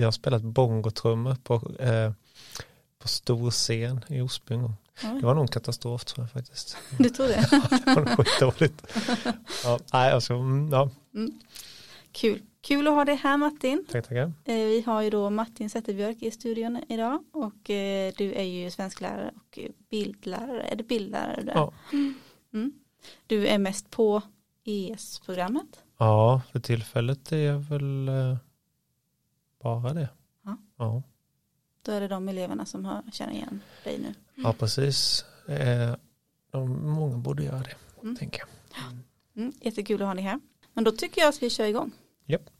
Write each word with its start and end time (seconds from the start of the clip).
jag 0.00 0.06
har 0.06 0.12
spelat 0.12 0.42
bongotrummor 0.42 1.36
på, 1.42 1.54
eh, 1.78 2.12
på 2.98 3.08
stor 3.08 3.50
scen 3.50 4.04
i 4.08 4.20
Osby. 4.20 4.54
Det 5.00 5.20
var 5.22 5.34
nog 5.34 5.44
en 5.44 5.48
katastrof 5.48 6.04
tror 6.04 6.24
jag 6.24 6.30
faktiskt. 6.30 6.76
Du 6.98 7.10
tror 7.10 7.26
det? 7.26 7.48
ja, 7.52 7.78
det 7.84 7.94
var 7.94 8.04
nog 8.04 8.26
skitdåligt. 8.26 8.96
ja, 9.64 9.78
nej, 9.92 10.12
alltså, 10.12 10.34
mm, 10.34 10.72
ja. 10.72 10.90
Mm. 11.14 11.40
Kul. 12.12 12.42
Kul 12.62 12.88
att 12.88 12.94
ha 12.94 13.04
dig 13.04 13.14
här 13.14 13.36
Martin. 13.36 13.84
Tack, 13.90 14.08
tackar. 14.08 14.32
Eh, 14.44 14.54
vi 14.54 14.82
har 14.86 15.02
ju 15.02 15.10
då 15.10 15.30
Martin 15.30 15.70
Zetterbjörk 15.70 16.22
i 16.22 16.30
studion 16.30 16.84
idag 16.88 17.24
och 17.32 17.70
eh, 17.70 18.12
du 18.16 18.32
är 18.32 18.42
ju 18.42 18.70
svensklärare 18.70 19.30
och 19.36 19.58
bildlärare. 19.90 20.62
Är 20.62 20.76
det 20.76 20.82
bildlärare? 20.82 21.42
Där? 21.42 21.52
Ja. 21.54 21.72
Mm. 22.52 22.72
Du 23.26 23.46
är 23.46 23.58
mest 23.58 23.90
på 23.90 24.22
ES-programmet? 24.64 25.84
Ja, 25.98 26.42
för 26.52 26.60
tillfället 26.60 27.32
är 27.32 27.36
jag 27.36 27.58
väl 27.58 28.08
eh, 28.08 28.36
bara 29.62 29.94
det. 29.94 30.08
Ja. 30.44 30.56
ja. 30.76 31.02
Då 31.82 31.92
är 31.92 32.00
det 32.00 32.08
de 32.08 32.28
eleverna 32.28 32.66
som 32.66 32.84
har, 32.84 33.02
känner 33.12 33.32
igen 33.32 33.60
dig 33.84 33.98
nu. 33.98 34.14
Ja, 34.34 34.52
precis. 34.52 35.24
Eh, 35.48 35.94
många 36.68 37.16
borde 37.16 37.44
göra 37.44 37.58
det, 37.58 37.74
mm. 38.02 38.16
tänker 38.16 38.40
jag. 38.40 38.48
Mm, 39.36 39.52
jättekul 39.60 40.02
att 40.02 40.08
ha 40.08 40.14
dig 40.14 40.24
här. 40.24 40.40
Men 40.72 40.84
då 40.84 40.90
tycker 40.90 41.20
jag 41.20 41.28
att 41.28 41.42
vi 41.42 41.50
kör 41.50 41.64
igång. 41.64 41.92
Yep. 42.26 42.50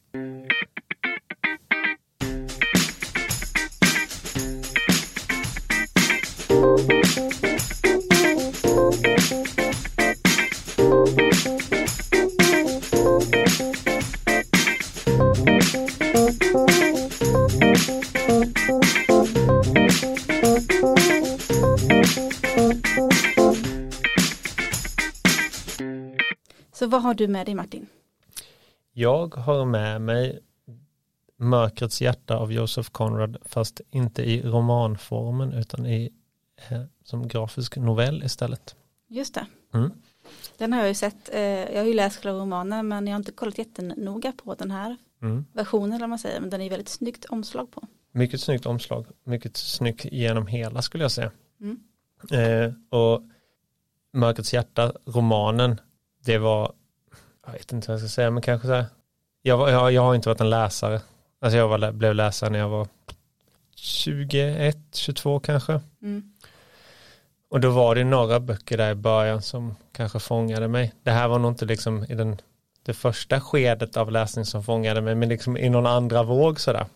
Vad 27.01 27.05
har 27.05 27.15
du 27.15 27.29
med 27.29 27.47
dig 27.47 27.55
Martin? 27.55 27.87
Jag 28.93 29.35
har 29.35 29.65
med 29.65 30.01
mig 30.01 30.41
Mörkrets 31.37 32.03
hjärta 32.03 32.37
av 32.37 32.53
Joseph 32.53 32.91
Conrad 32.91 33.37
fast 33.45 33.81
inte 33.91 34.23
i 34.23 34.43
romanformen 34.43 35.53
utan 35.53 35.87
i, 35.87 36.11
eh, 36.71 36.83
som 37.05 37.29
grafisk 37.29 37.77
novell 37.77 38.23
istället. 38.23 38.77
Just 39.09 39.35
det. 39.35 39.47
Mm. 39.75 39.91
Den 40.57 40.73
har 40.73 40.81
jag 40.81 40.89
ju 40.89 40.95
sett, 40.95 41.35
eh, 41.35 41.41
jag 41.41 41.79
har 41.79 41.87
ju 41.87 41.95
läst 41.95 42.23
själva 42.23 42.41
romanen 42.41 42.89
men 42.89 43.07
jag 43.07 43.15
har 43.15 43.19
inte 43.19 43.33
kollat 43.33 43.59
jättenoga 43.59 44.33
på 44.33 44.55
den 44.55 44.71
här 44.71 44.97
mm. 45.23 45.45
versionen 45.53 45.93
eller 45.93 46.07
man 46.07 46.19
säger 46.19 46.41
men 46.41 46.51
den 46.51 46.61
är 46.61 46.71
väldigt 46.71 46.89
snyggt 46.89 47.25
omslag 47.25 47.71
på. 47.71 47.83
Mycket 48.13 48.41
snyggt 48.41 48.67
omslag, 48.67 49.07
mycket 49.25 49.57
snyggt 49.57 50.05
genom 50.05 50.47
hela 50.47 50.83
skulle 50.83 51.05
jag 51.05 51.13
säga. 51.13 51.31
Mm. 51.61 51.81
Eh, 52.31 52.99
och 52.99 53.23
Mörkrets 54.13 54.55
hjärta, 54.55 54.93
romanen, 55.07 55.81
det 56.25 56.39
var 56.39 56.73
jag 57.53 57.59
vet 57.59 57.73
inte 57.73 57.89
vad 57.89 57.95
jag 57.95 58.01
ska 58.01 58.09
säga, 58.09 58.31
men 58.31 58.43
kanske 58.43 58.69
så 58.69 58.75
här, 58.75 58.87
jag, 59.43 59.71
jag, 59.71 59.93
jag 59.93 60.03
har 60.03 60.15
inte 60.15 60.29
varit 60.29 60.41
en 60.41 60.51
läsare. 60.51 61.01
Alltså 61.41 61.57
jag 61.57 61.69
var, 61.69 61.93
blev 61.93 62.15
läsare 62.15 62.51
när 62.51 62.59
jag 62.59 62.69
var 62.69 62.89
21, 63.75 64.77
22 64.93 65.41
kanske. 65.41 65.81
Mm. 66.03 66.33
Och 67.51 67.61
då 67.61 67.71
var 67.71 67.95
det 67.95 68.05
några 68.05 68.41
böcker 68.41 68.77
där 68.77 68.91
i 68.91 68.95
början 68.95 69.43
som 69.43 69.77
kanske 69.93 70.19
fångade 70.19 70.69
mig. 70.69 70.93
Det 71.03 71.11
här 71.11 71.29
var 71.29 71.39
nog 71.39 71.51
inte 71.51 71.65
liksom 71.65 72.05
i 72.05 72.15
den, 72.15 72.41
det 72.83 72.95
första 72.95 73.41
skedet 73.41 73.97
av 73.97 74.13
läsning 74.13 74.45
som 74.45 74.65
fångade 74.65 75.01
mig, 75.01 75.15
men 75.15 75.29
liksom 75.29 75.57
i 75.57 75.69
någon 75.69 75.87
andra 75.87 76.23
våg 76.23 76.61
sådär. 76.61 76.87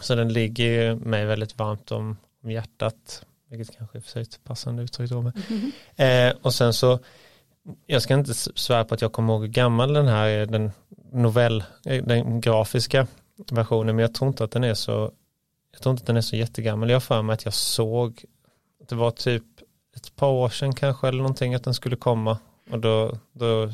Så 0.00 0.14
den 0.14 0.32
ligger 0.32 0.94
mig 0.94 1.24
väldigt 1.24 1.58
varmt 1.58 1.92
om, 1.92 2.16
om 2.42 2.50
hjärtat, 2.50 3.24
vilket 3.50 3.76
kanske 3.76 3.98
är 3.98 4.02
för 4.02 4.10
sig 4.10 4.22
ett 4.22 4.44
passande 4.44 4.82
uttryck 4.82 5.10
då. 5.10 5.18
Mm. 5.18 5.72
Eh, 5.96 6.36
och 6.42 6.54
sen 6.54 6.72
så 6.72 6.98
jag 7.86 8.02
ska 8.02 8.14
inte 8.14 8.34
svära 8.34 8.84
på 8.84 8.94
att 8.94 9.02
jag 9.02 9.12
kommer 9.12 9.32
ihåg 9.32 9.42
hur 9.42 9.48
gammal 9.48 9.92
den 9.92 10.08
här 10.08 10.28
är, 10.28 10.46
den 10.46 10.72
novell, 11.12 11.64
den 11.84 12.40
grafiska 12.40 13.06
versionen, 13.50 13.96
men 13.96 14.02
jag 14.02 14.14
tror 14.14 14.28
inte 14.28 14.44
att 14.44 14.50
den 14.50 14.64
är 14.64 14.74
så, 14.74 15.12
jag 15.72 15.82
tror 15.82 15.90
inte 15.90 16.02
att 16.02 16.06
den 16.06 16.16
är 16.16 16.20
så 16.20 16.36
jättegammal. 16.36 16.88
Jag 16.90 16.96
har 16.96 17.00
för 17.00 17.22
mig 17.22 17.34
att 17.34 17.44
jag 17.44 17.54
såg, 17.54 18.24
att 18.82 18.88
det 18.88 18.94
var 18.94 19.10
typ 19.10 19.44
ett 19.96 20.16
par 20.16 20.28
år 20.28 20.48
sedan 20.48 20.74
kanske 20.74 21.08
eller 21.08 21.18
någonting 21.18 21.54
att 21.54 21.64
den 21.64 21.74
skulle 21.74 21.96
komma 21.96 22.38
och 22.70 22.78
då, 22.78 23.18
då 23.32 23.72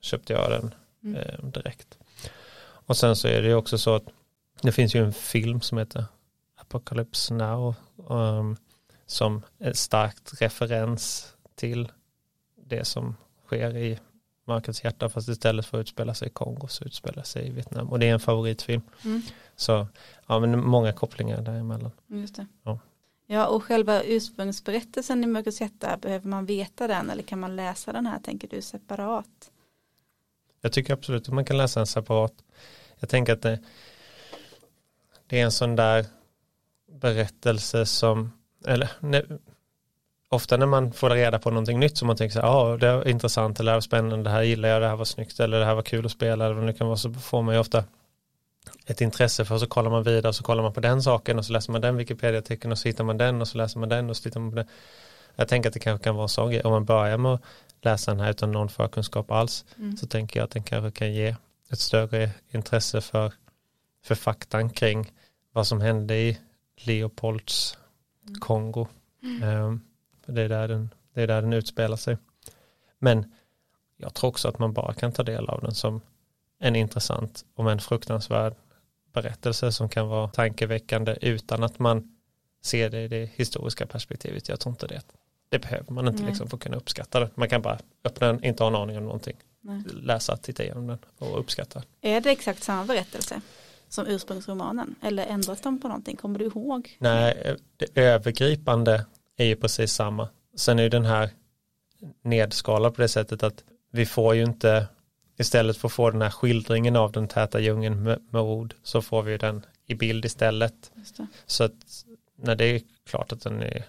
köpte 0.00 0.32
jag 0.32 0.50
den 0.50 0.74
mm. 1.04 1.16
eh, 1.16 1.44
direkt. 1.44 1.98
Och 2.60 2.96
sen 2.96 3.16
så 3.16 3.28
är 3.28 3.42
det 3.42 3.48
ju 3.48 3.54
också 3.54 3.78
så 3.78 3.94
att 3.94 4.04
det 4.62 4.72
finns 4.72 4.94
ju 4.94 5.04
en 5.04 5.12
film 5.12 5.60
som 5.60 5.78
heter 5.78 6.04
Apocalypse 6.60 7.34
Now 7.34 7.74
um, 8.08 8.56
som 9.06 9.42
är 9.58 9.72
starkt 9.72 10.42
referens 10.42 11.34
till 11.54 11.88
det 12.66 12.84
som 12.84 13.16
sker 13.48 13.76
i 13.76 13.98
Mörkrets 14.44 14.84
hjärta 14.84 15.08
fast 15.08 15.28
istället 15.28 15.66
för 15.66 15.78
att 15.78 15.82
utspela 15.82 16.14
sig 16.14 16.28
i 16.28 16.30
Kongo 16.30 16.68
så 16.68 16.84
utspelar 16.84 17.22
sig 17.22 17.46
i 17.46 17.50
Vietnam 17.50 17.88
och 17.88 17.98
det 17.98 18.08
är 18.08 18.12
en 18.12 18.20
favoritfilm. 18.20 18.82
Mm. 19.04 19.22
Så 19.56 19.86
ja 20.26 20.40
men 20.40 20.64
många 20.64 20.92
kopplingar 20.92 21.42
däremellan. 21.42 21.90
Just 22.06 22.36
det. 22.36 22.46
Ja. 22.62 22.78
ja 23.26 23.46
och 23.46 23.64
själva 23.64 24.02
ursprungsberättelsen 24.02 25.24
i 25.24 25.26
Mörkrets 25.26 25.60
hjärta 25.60 25.96
behöver 25.96 26.28
man 26.28 26.46
veta 26.46 26.86
den 26.86 27.10
eller 27.10 27.22
kan 27.22 27.40
man 27.40 27.56
läsa 27.56 27.92
den 27.92 28.06
här 28.06 28.18
tänker 28.18 28.48
du 28.48 28.62
separat? 28.62 29.50
Jag 30.60 30.72
tycker 30.72 30.92
absolut 30.92 31.28
att 31.28 31.34
man 31.34 31.44
kan 31.44 31.56
läsa 31.56 31.80
den 31.80 31.86
separat. 31.86 32.34
Jag 32.98 33.08
tänker 33.08 33.32
att 33.32 33.42
det, 33.42 33.58
det 35.26 35.40
är 35.40 35.44
en 35.44 35.52
sån 35.52 35.76
där 35.76 36.06
berättelse 36.92 37.86
som 37.86 38.32
eller 38.66 38.90
ofta 40.28 40.56
när 40.56 40.66
man 40.66 40.92
får 40.92 41.10
reda 41.10 41.38
på 41.38 41.50
någonting 41.50 41.80
nytt 41.80 41.98
som 41.98 42.06
man 42.06 42.16
tänker 42.16 42.32
så 42.34 42.40
här, 42.40 42.48
ja 42.48 42.76
det 42.76 42.96
var 42.96 43.08
intressant, 43.08 43.60
eller 43.60 43.70
det 43.70 43.72
här 43.72 43.76
var 43.76 43.80
spännande, 43.80 44.24
det 44.24 44.30
här 44.30 44.42
gillar 44.42 44.68
jag, 44.68 44.82
det 44.82 44.88
här 44.88 44.96
var 44.96 45.04
snyggt, 45.04 45.40
eller 45.40 45.58
det 45.58 45.64
här 45.64 45.74
var 45.74 45.82
kul 45.82 46.06
att 46.06 46.12
spela, 46.12 46.46
eller 46.46 46.66
det 46.66 46.72
kan 46.72 46.86
vara, 46.86 46.96
så 46.96 47.12
får 47.12 47.42
man 47.42 47.54
ju 47.54 47.60
ofta 47.60 47.84
ett 48.86 49.00
intresse 49.00 49.44
för, 49.44 49.58
så 49.58 49.66
kollar 49.66 49.90
man 49.90 50.02
vidare, 50.02 50.32
så 50.32 50.42
kollar 50.42 50.62
man 50.62 50.72
på 50.72 50.80
den 50.80 51.02
saken 51.02 51.38
och 51.38 51.44
så 51.44 51.52
läser 51.52 51.72
man 51.72 51.80
den 51.80 51.96
Wikipedia-artikeln 51.96 52.72
och 52.72 52.78
så 52.78 52.88
hittar 52.88 53.04
man 53.04 53.18
den 53.18 53.40
och 53.40 53.48
så 53.48 53.58
läser 53.58 53.80
man 53.80 53.88
den 53.88 54.10
och 54.10 54.16
så 54.16 54.22
tittar 54.22 54.40
man 54.40 54.50
på 54.50 54.56
den. 54.56 54.66
Jag 55.36 55.48
tänker 55.48 55.68
att 55.68 55.74
det 55.74 55.80
kanske 55.80 56.04
kan 56.04 56.16
vara 56.16 56.28
så, 56.28 56.62
om 56.64 56.72
man 56.72 56.84
börjar 56.84 57.18
med 57.18 57.32
att 57.32 57.42
läsa 57.82 58.10
den 58.10 58.20
här 58.20 58.30
utan 58.30 58.52
någon 58.52 58.68
förkunskap 58.68 59.30
alls, 59.30 59.64
mm. 59.78 59.96
så 59.96 60.06
tänker 60.06 60.40
jag 60.40 60.44
att 60.44 60.50
den 60.50 60.62
kanske 60.62 60.90
kan 60.90 61.12
ge 61.12 61.36
ett 61.70 61.78
större 61.78 62.30
intresse 62.50 63.00
för, 63.00 63.32
för 64.04 64.14
faktan 64.14 64.70
kring 64.70 65.12
vad 65.52 65.66
som 65.66 65.80
hände 65.80 66.16
i 66.16 66.38
Leopolds 66.76 67.78
mm. 68.26 68.40
Kongo. 68.40 68.86
Mm. 69.22 69.64
Um, 69.64 69.80
det 70.32 70.42
är, 70.42 70.48
där 70.48 70.68
den, 70.68 70.94
det 71.14 71.22
är 71.22 71.26
där 71.26 71.42
den 71.42 71.52
utspelar 71.52 71.96
sig. 71.96 72.16
Men 72.98 73.32
jag 73.96 74.14
tror 74.14 74.30
också 74.30 74.48
att 74.48 74.58
man 74.58 74.72
bara 74.72 74.94
kan 74.94 75.12
ta 75.12 75.22
del 75.22 75.48
av 75.48 75.60
den 75.60 75.74
som 75.74 76.00
en 76.58 76.76
intressant 76.76 77.44
och 77.54 77.70
en 77.70 77.80
fruktansvärd 77.80 78.54
berättelse 79.12 79.72
som 79.72 79.88
kan 79.88 80.08
vara 80.08 80.28
tankeväckande 80.28 81.16
utan 81.20 81.64
att 81.64 81.78
man 81.78 82.16
ser 82.62 82.90
det 82.90 83.02
i 83.02 83.08
det 83.08 83.30
historiska 83.34 83.86
perspektivet. 83.86 84.48
Jag 84.48 84.60
tror 84.60 84.72
inte 84.72 84.86
det. 84.86 85.02
Det 85.48 85.58
behöver 85.58 85.92
man 85.92 86.08
inte 86.08 86.22
liksom 86.22 86.48
för 86.48 86.56
att 86.56 86.62
kunna 86.62 86.76
uppskatta 86.76 87.20
det. 87.20 87.30
Man 87.34 87.48
kan 87.48 87.62
bara 87.62 87.78
öppna 88.04 88.26
den, 88.26 88.44
inte 88.44 88.62
ha 88.62 88.68
en 88.68 88.76
aning 88.76 88.96
om 88.98 89.04
någonting. 89.04 89.36
Nej. 89.60 89.82
Läsa, 90.02 90.36
titta 90.36 90.62
igenom 90.62 90.86
den 90.86 90.98
och 91.18 91.40
uppskatta. 91.40 91.82
Är 92.00 92.20
det 92.20 92.30
exakt 92.30 92.62
samma 92.62 92.84
berättelse 92.84 93.40
som 93.88 94.06
ursprungsromanen? 94.06 94.94
Eller 95.02 95.26
ändras 95.26 95.60
de 95.60 95.80
på 95.80 95.88
någonting? 95.88 96.16
Kommer 96.16 96.38
du 96.38 96.44
ihåg? 96.44 96.96
Nej, 96.98 97.56
det 97.76 98.00
övergripande 98.00 99.06
är 99.38 99.46
ju 99.46 99.56
precis 99.56 99.92
samma. 99.92 100.28
Sen 100.56 100.78
är 100.78 100.82
ju 100.82 100.88
den 100.88 101.04
här 101.04 101.30
nedskalad 102.22 102.94
på 102.94 103.02
det 103.02 103.08
sättet 103.08 103.42
att 103.42 103.64
vi 103.90 104.06
får 104.06 104.34
ju 104.34 104.42
inte 104.42 104.86
istället 105.38 105.76
för 105.76 105.88
att 105.88 105.92
få 105.92 106.10
den 106.10 106.22
här 106.22 106.30
skildringen 106.30 106.96
av 106.96 107.12
den 107.12 107.28
täta 107.28 107.60
djungeln 107.60 108.02
med, 108.02 108.26
med 108.30 108.42
ord 108.42 108.74
så 108.82 109.02
får 109.02 109.22
vi 109.22 109.36
den 109.36 109.66
i 109.86 109.94
bild 109.94 110.24
istället. 110.24 110.92
Så 111.46 111.64
att 111.64 112.04
när 112.36 112.56
det 112.56 112.64
är 112.64 112.80
klart 113.06 113.32
att 113.32 113.40
den 113.40 113.62
är 113.62 113.84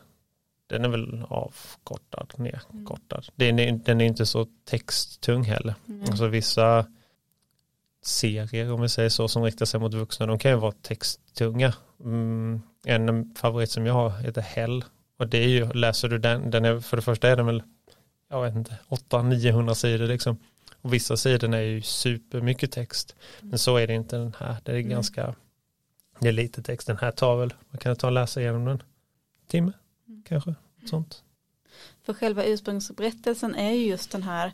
den 0.68 0.86
är 0.86 0.90
väl 0.90 1.26
avkortad, 1.30 2.34
nedkortad. 2.38 3.30
Mm. 3.38 3.58
Den, 3.58 3.60
är, 3.60 3.72
den 3.72 4.02
är 4.02 4.06
inte 4.06 4.26
så 4.26 4.48
texttung 4.66 5.44
heller. 5.44 5.76
Mm. 5.88 6.02
Alltså 6.02 6.28
vissa 6.28 6.86
serier 8.02 8.72
om 8.72 8.82
vi 8.82 8.90
säger 8.90 9.10
så 9.10 9.28
som 9.28 9.44
riktar 9.44 9.66
sig 9.66 9.80
mot 9.80 9.94
vuxna 9.94 10.26
de 10.26 10.40
kan 10.40 10.52
ju 10.52 10.58
vara 10.58 10.72
texttunga. 10.72 11.74
Mm, 12.04 12.62
en 12.86 13.36
favorit 13.36 13.72
som 13.72 13.86
jag 13.86 13.94
har 13.94 14.10
heter 14.10 14.42
Hell 14.42 14.84
och 15.20 15.28
det 15.28 15.38
är 15.38 15.48
ju, 15.48 15.74
läser 15.74 16.10
du 16.10 16.18
den, 16.18 16.52
den 16.52 16.66
är, 16.66 16.80
för 16.80 16.98
det 16.98 17.02
första 17.04 17.30
är 17.30 17.36
den 17.36 17.46
väl, 17.46 17.64
jag 18.30 18.42
vet 18.42 18.56
inte, 18.56 18.78
800-900 18.90 19.74
sidor 19.74 20.08
liksom. 20.08 20.38
Och 20.82 20.94
vissa 20.94 21.18
sidor 21.18 21.56
är 21.56 21.62
ju 21.62 21.82
supermycket 21.82 22.72
text. 22.72 23.16
Men 23.42 23.60
så 23.60 23.78
är 23.78 23.88
det 23.88 23.94
inte 23.94 24.18
den 24.18 24.36
här, 24.40 24.58
det 24.64 24.72
är 24.72 24.76
mm. 24.76 24.90
ganska, 24.90 25.36
det 26.20 26.28
är 26.28 26.32
lite 26.32 26.62
text. 26.62 26.88
Den 26.88 26.98
här 26.98 27.12
tar 27.12 27.38
väl, 27.38 27.54
man 27.70 27.80
kan 27.80 27.96
ta 27.96 28.08
och 28.08 28.14
läsa 28.14 28.42
igenom 28.42 28.66
den, 28.66 28.84
timme 29.48 29.72
mm. 30.08 30.24
kanske, 30.28 30.56
sånt. 30.90 31.24
För 32.04 32.14
själva 32.14 32.44
ursprungsberättelsen 32.44 33.56
är 33.56 33.72
ju 33.72 33.86
just 33.88 34.12
den 34.12 34.24
här 34.24 34.52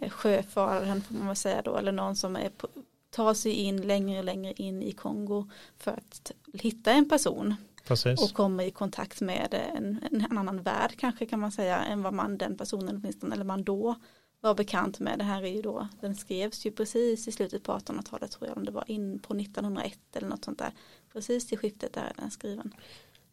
eh, 0.00 0.10
sjöfararen 0.10 1.02
får 1.02 1.14
man 1.14 1.36
säga 1.36 1.62
då, 1.62 1.76
eller 1.76 1.92
någon 1.92 2.16
som 2.16 2.36
är 2.36 2.48
på, 2.48 2.68
ta 3.10 3.34
sig 3.34 3.52
in 3.52 3.86
längre 3.86 4.18
och 4.18 4.24
längre 4.24 4.52
in 4.52 4.82
i 4.82 4.92
Kongo 4.92 5.50
för 5.78 5.90
att 5.90 6.32
hitta 6.52 6.92
en 6.92 7.08
person. 7.08 7.54
Precis. 7.88 8.22
Och 8.22 8.36
kommer 8.36 8.64
i 8.64 8.70
kontakt 8.70 9.20
med 9.20 9.54
en, 9.76 10.00
en, 10.12 10.38
annan 10.38 10.62
värld 10.62 10.94
kanske 10.98 11.26
kan 11.26 11.40
man 11.40 11.52
säga 11.52 11.84
än 11.84 12.02
vad 12.02 12.14
man 12.14 12.38
den 12.38 12.56
personen 12.56 12.96
åtminstone 12.96 13.34
eller 13.34 13.44
man 13.44 13.64
då 13.64 13.94
var 14.40 14.54
bekant 14.54 15.00
med. 15.00 15.18
Det 15.18 15.24
här 15.24 15.42
är 15.42 15.48
ju 15.48 15.62
då, 15.62 15.88
den 16.00 16.16
skrevs 16.16 16.66
ju 16.66 16.70
precis 16.70 17.28
i 17.28 17.32
slutet 17.32 17.62
på 17.62 17.72
1800-talet 17.72 18.30
tror 18.30 18.48
jag 18.48 18.56
om 18.56 18.64
det 18.64 18.70
var 18.70 18.90
in 18.90 19.18
på 19.18 19.34
1901 19.34 19.98
eller 20.12 20.28
något 20.28 20.44
sånt 20.44 20.58
där. 20.58 20.72
Precis 21.12 21.46
till 21.46 21.58
skiftet 21.58 21.92
där 21.92 22.02
är 22.02 22.12
den 22.16 22.30
skriven. 22.30 22.74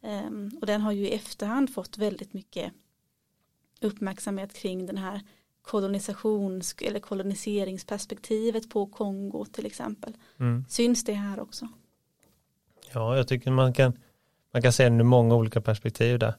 Um, 0.02 0.58
och 0.62 0.68
den 0.68 0.82
har 0.82 0.92
ju 0.92 1.08
i 1.08 1.14
efterhand 1.14 1.74
fått 1.74 1.98
väldigt 1.98 2.34
mycket 2.34 2.74
uppmärksamhet 3.82 4.54
kring 4.54 4.86
den 4.86 4.98
här 4.98 5.22
kolonisations 5.62 6.76
eller 6.82 7.00
koloniseringsperspektivet 7.00 8.70
på 8.70 8.86
Kongo 8.86 9.46
till 9.46 9.66
exempel. 9.66 10.18
Mm. 10.40 10.66
Syns 10.70 11.04
det 11.04 11.14
här 11.14 11.40
också? 11.40 11.68
Ja, 12.94 13.18
jag 13.18 13.28
tycker 13.28 13.52
man 13.52 13.74
kan, 13.74 13.98
man 14.56 14.62
kan 14.62 14.74
se 14.74 14.84
den 14.84 15.00
ur 15.00 15.04
många 15.04 15.36
olika 15.36 15.62
perspektiv 15.62 16.20
där. 16.20 16.34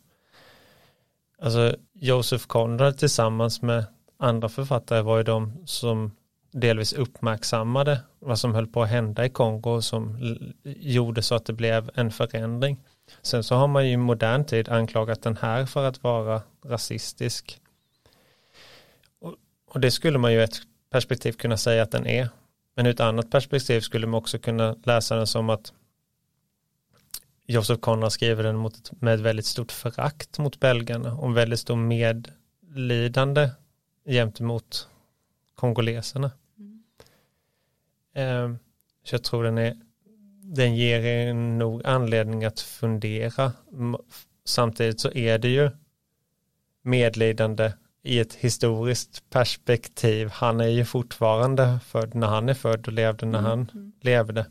Alltså 1.38 1.76
Josef 1.92 2.46
Conrad 2.46 2.98
tillsammans 2.98 3.62
med 3.62 3.84
andra 4.18 4.48
författare 4.48 5.02
var 5.02 5.16
ju 5.16 5.22
de 5.22 5.66
som 5.66 6.16
delvis 6.52 6.92
uppmärksammade 6.92 8.00
vad 8.18 8.38
som 8.38 8.54
höll 8.54 8.66
på 8.66 8.82
att 8.82 8.88
hända 8.88 9.24
i 9.24 9.30
Kongo 9.30 9.82
som 9.82 10.18
gjorde 10.64 11.22
så 11.22 11.34
att 11.34 11.46
det 11.46 11.52
blev 11.52 11.90
en 11.94 12.10
förändring. 12.10 12.80
Sen 13.22 13.44
så 13.44 13.54
har 13.54 13.68
man 13.68 13.86
ju 13.86 13.92
i 13.92 13.96
modern 13.96 14.44
tid 14.44 14.68
anklagat 14.68 15.22
den 15.22 15.36
här 15.36 15.66
för 15.66 15.84
att 15.84 16.02
vara 16.02 16.42
rasistisk. 16.64 17.60
Och, 19.20 19.34
och 19.70 19.80
det 19.80 19.90
skulle 19.90 20.18
man 20.18 20.32
ju 20.32 20.42
ett 20.42 20.56
perspektiv 20.90 21.32
kunna 21.32 21.56
säga 21.56 21.82
att 21.82 21.90
den 21.90 22.06
är. 22.06 22.28
Men 22.76 22.86
ur 22.86 22.90
ett 22.90 23.00
annat 23.00 23.30
perspektiv 23.30 23.80
skulle 23.80 24.06
man 24.06 24.18
också 24.18 24.38
kunna 24.38 24.76
läsa 24.84 25.16
den 25.16 25.26
som 25.26 25.50
att 25.50 25.72
Josef 27.46 27.80
Conrad 27.80 28.12
skriver 28.12 28.42
den 28.42 28.56
mot, 28.56 29.00
med 29.00 29.14
ett 29.14 29.20
väldigt 29.20 29.46
stort 29.46 29.72
förakt 29.72 30.38
mot 30.38 30.60
belgarna 30.60 31.14
och 31.14 31.36
väldigt 31.36 31.60
stor 31.60 31.76
medlidande 31.76 33.50
gentemot 34.06 34.88
kongoleserna. 35.54 36.30
Mm. 36.58 36.82
Eh, 38.14 38.58
så 39.04 39.14
jag 39.14 39.24
tror 39.24 39.44
den 39.44 39.58
är 39.58 39.76
den 40.54 40.76
ger 40.76 41.00
er 41.00 41.34
nog 41.34 41.86
anledning 41.86 42.44
att 42.44 42.60
fundera. 42.60 43.52
Samtidigt 44.44 45.00
så 45.00 45.12
är 45.12 45.38
det 45.38 45.48
ju 45.48 45.70
medlidande 46.82 47.72
i 48.02 48.18
ett 48.18 48.34
historiskt 48.34 49.30
perspektiv. 49.30 50.28
Han 50.32 50.60
är 50.60 50.68
ju 50.68 50.84
fortfarande 50.84 51.78
född 51.84 52.14
när 52.14 52.26
han 52.26 52.48
är 52.48 52.54
född 52.54 52.86
och 52.86 52.92
levde 52.92 53.26
när 53.26 53.38
mm. 53.38 53.50
han 53.50 53.70
mm. 53.74 53.92
levde. 54.00 54.46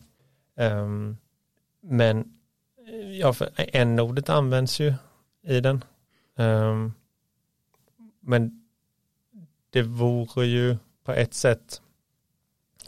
Um, 0.56 1.18
men 1.82 2.34
ja, 3.20 3.34
för 3.34 3.50
n-ordet 3.58 4.30
används 4.30 4.80
ju 4.80 4.94
i 5.44 5.60
den. 5.60 5.84
Um, 6.36 6.94
men 8.20 8.66
det 9.70 9.82
vore 9.82 10.46
ju 10.46 10.78
på 11.04 11.12
ett 11.12 11.34
sätt 11.34 11.82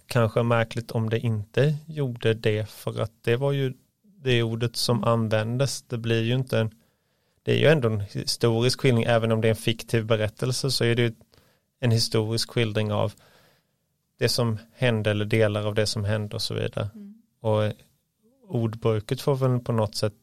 kanske 0.08 0.44
märkligt 0.44 0.92
om 0.92 1.10
det 1.10 1.20
inte 1.20 1.76
gjorde 1.86 2.34
det 2.34 2.70
för 2.70 3.02
att 3.02 3.12
det 3.22 3.36
var 3.36 3.52
ju 3.52 3.74
det 4.04 4.44
ordet 4.44 4.76
som 4.76 5.04
användes. 5.04 5.82
Det 5.82 5.98
blir 5.98 6.24
ju 6.24 6.34
inte 6.34 6.60
en, 6.60 6.72
det 7.44 7.52
är 7.52 7.58
ju 7.58 7.68
ändå 7.68 7.90
en 7.90 8.00
historisk 8.00 8.82
skildring, 8.82 9.04
även 9.04 9.32
om 9.32 9.42
det 9.42 9.48
är 9.48 9.50
en 9.50 9.56
fiktiv 9.56 10.06
berättelse 10.06 10.72
så 10.72 10.84
är 10.84 10.96
det 10.96 11.02
ju 11.02 11.14
en 11.80 11.92
historisk 11.92 12.52
skildring 12.52 12.92
av 12.92 13.14
det 14.20 14.30
som 14.30 14.58
hände 14.74 15.12
eller 15.12 15.26
delar 15.26 15.66
av 15.68 15.76
det 15.76 15.86
som 15.86 16.06
hände 16.06 16.36
och 16.36 16.42
så 16.42 16.54
vidare. 16.54 16.90
Mm. 16.96 17.22
Och 17.42 17.74
ordbruket 18.48 19.22
får 19.22 19.36
väl 19.36 19.60
på 19.60 19.72
något 19.72 19.96
sätt 19.96 20.14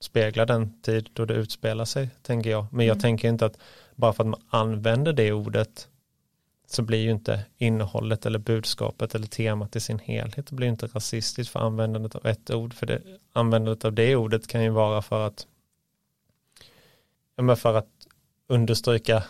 spegla 0.00 0.46
den 0.46 0.80
tid 0.82 1.10
då 1.12 1.24
det 1.24 1.34
utspelar 1.34 1.84
sig, 1.84 2.10
tänker 2.22 2.50
jag. 2.50 2.66
Men 2.72 2.86
jag 2.86 2.94
mm. 2.94 3.02
tänker 3.02 3.28
inte 3.28 3.46
att 3.46 3.58
bara 3.94 4.12
för 4.12 4.24
att 4.24 4.30
man 4.30 4.42
använder 4.48 5.12
det 5.12 5.32
ordet 5.32 5.88
så 6.66 6.82
blir 6.82 6.98
ju 6.98 7.10
inte 7.10 7.44
innehållet 7.56 8.26
eller 8.26 8.38
budskapet 8.38 9.14
eller 9.14 9.26
temat 9.26 9.76
i 9.76 9.80
sin 9.80 9.98
helhet 9.98 10.46
det 10.46 10.54
blir 10.54 10.68
inte 10.68 10.86
rasistiskt 10.86 11.52
för 11.52 11.60
användandet 11.60 12.14
av 12.14 12.26
ett 12.26 12.50
ord 12.50 12.74
för 12.74 12.86
det, 12.86 13.02
användandet 13.32 13.84
av 13.84 13.92
det 13.92 14.16
ordet 14.16 14.46
kan 14.46 14.62
ju 14.62 14.70
vara 14.70 15.02
för 15.02 15.26
att 15.26 15.46
ja, 17.36 17.56
för 17.56 17.74
att 17.74 17.88
understryka 18.46 19.22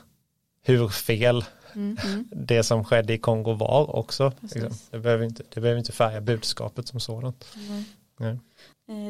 hur 0.63 0.89
fel 0.89 1.45
mm, 1.75 1.97
mm. 2.05 2.29
det 2.33 2.63
som 2.63 2.85
skedde 2.85 3.13
i 3.13 3.19
Kongo 3.19 3.53
var 3.53 3.97
också. 3.97 4.33
Liksom. 4.41 4.71
Det, 4.91 4.99
behöver 4.99 5.25
inte, 5.25 5.43
det 5.55 5.61
behöver 5.61 5.79
inte 5.79 5.93
färga 5.93 6.21
budskapet 6.21 6.89
som 6.89 7.01
sådant. 7.01 7.47
Mm. 7.57 7.85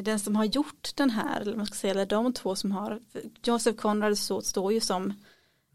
Den 0.03 0.19
som 0.19 0.35
har 0.35 0.45
gjort 0.45 0.95
den 0.95 1.09
här, 1.09 1.41
eller 1.41 1.55
man 1.55 1.65
ska 1.65 1.75
säga, 1.75 1.91
eller 1.91 2.05
de 2.05 2.33
två 2.33 2.55
som 2.55 2.71
har, 2.71 2.99
Joseph 3.43 3.77
Conrad 3.77 4.17
står 4.43 4.73
ju 4.73 4.79
som 4.79 5.13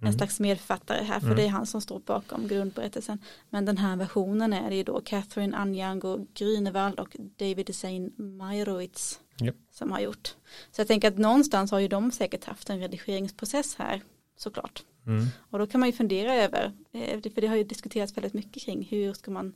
en 0.01 0.07
mm. 0.07 0.19
slags 0.19 0.41
medförfattare 0.41 1.05
här 1.05 1.21
för 1.21 1.27
mm. 1.27 1.37
det 1.37 1.45
är 1.45 1.49
han 1.49 1.67
som 1.67 1.81
står 1.81 1.99
bakom 1.99 2.49
grundberättelsen. 2.49 3.19
Men 3.51 3.65
den 3.65 3.79
här 3.79 3.97
versionen 3.97 4.53
är 4.53 4.71
det 4.71 4.77
ju 4.77 4.83
då 4.83 5.01
Catherine 5.01 5.57
Anjango 5.57 6.27
Grünewald 6.35 7.01
och 7.01 7.17
David 7.37 7.69
Hussein 7.69 8.13
Meyerowitz 8.17 9.21
yep. 9.43 9.57
som 9.71 9.93
har 9.93 10.01
gjort. 10.01 10.35
Så 10.71 10.81
jag 10.81 10.89
tänker 10.89 11.09
att 11.09 11.19
någonstans 11.19 11.71
har 11.71 11.79
ju 11.79 11.89
de 11.89 12.13
säkert 12.13 12.45
haft 12.45 12.71
en 12.71 12.81
redigeringsprocess 12.81 13.75
här 13.75 14.03
såklart. 14.37 14.85
Mm. 15.07 15.27
Och 15.51 15.59
då 15.59 15.67
kan 15.67 15.81
man 15.81 15.89
ju 15.89 15.93
fundera 15.93 16.35
över, 16.35 16.73
eh, 16.93 17.21
för 17.21 17.41
det 17.41 17.47
har 17.47 17.57
ju 17.57 17.65
diskuterats 17.65 18.17
väldigt 18.17 18.35
mycket 18.35 18.63
kring 18.63 18.89
hur 18.91 19.13
ska 19.13 19.31
man, 19.31 19.55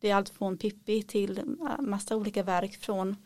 det 0.00 0.10
är 0.10 0.14
allt 0.14 0.28
från 0.28 0.58
Pippi 0.58 1.02
till 1.02 1.38
eh, 1.38 1.44
massa 1.78 2.16
olika 2.16 2.42
verk 2.42 2.76
från 2.76 3.16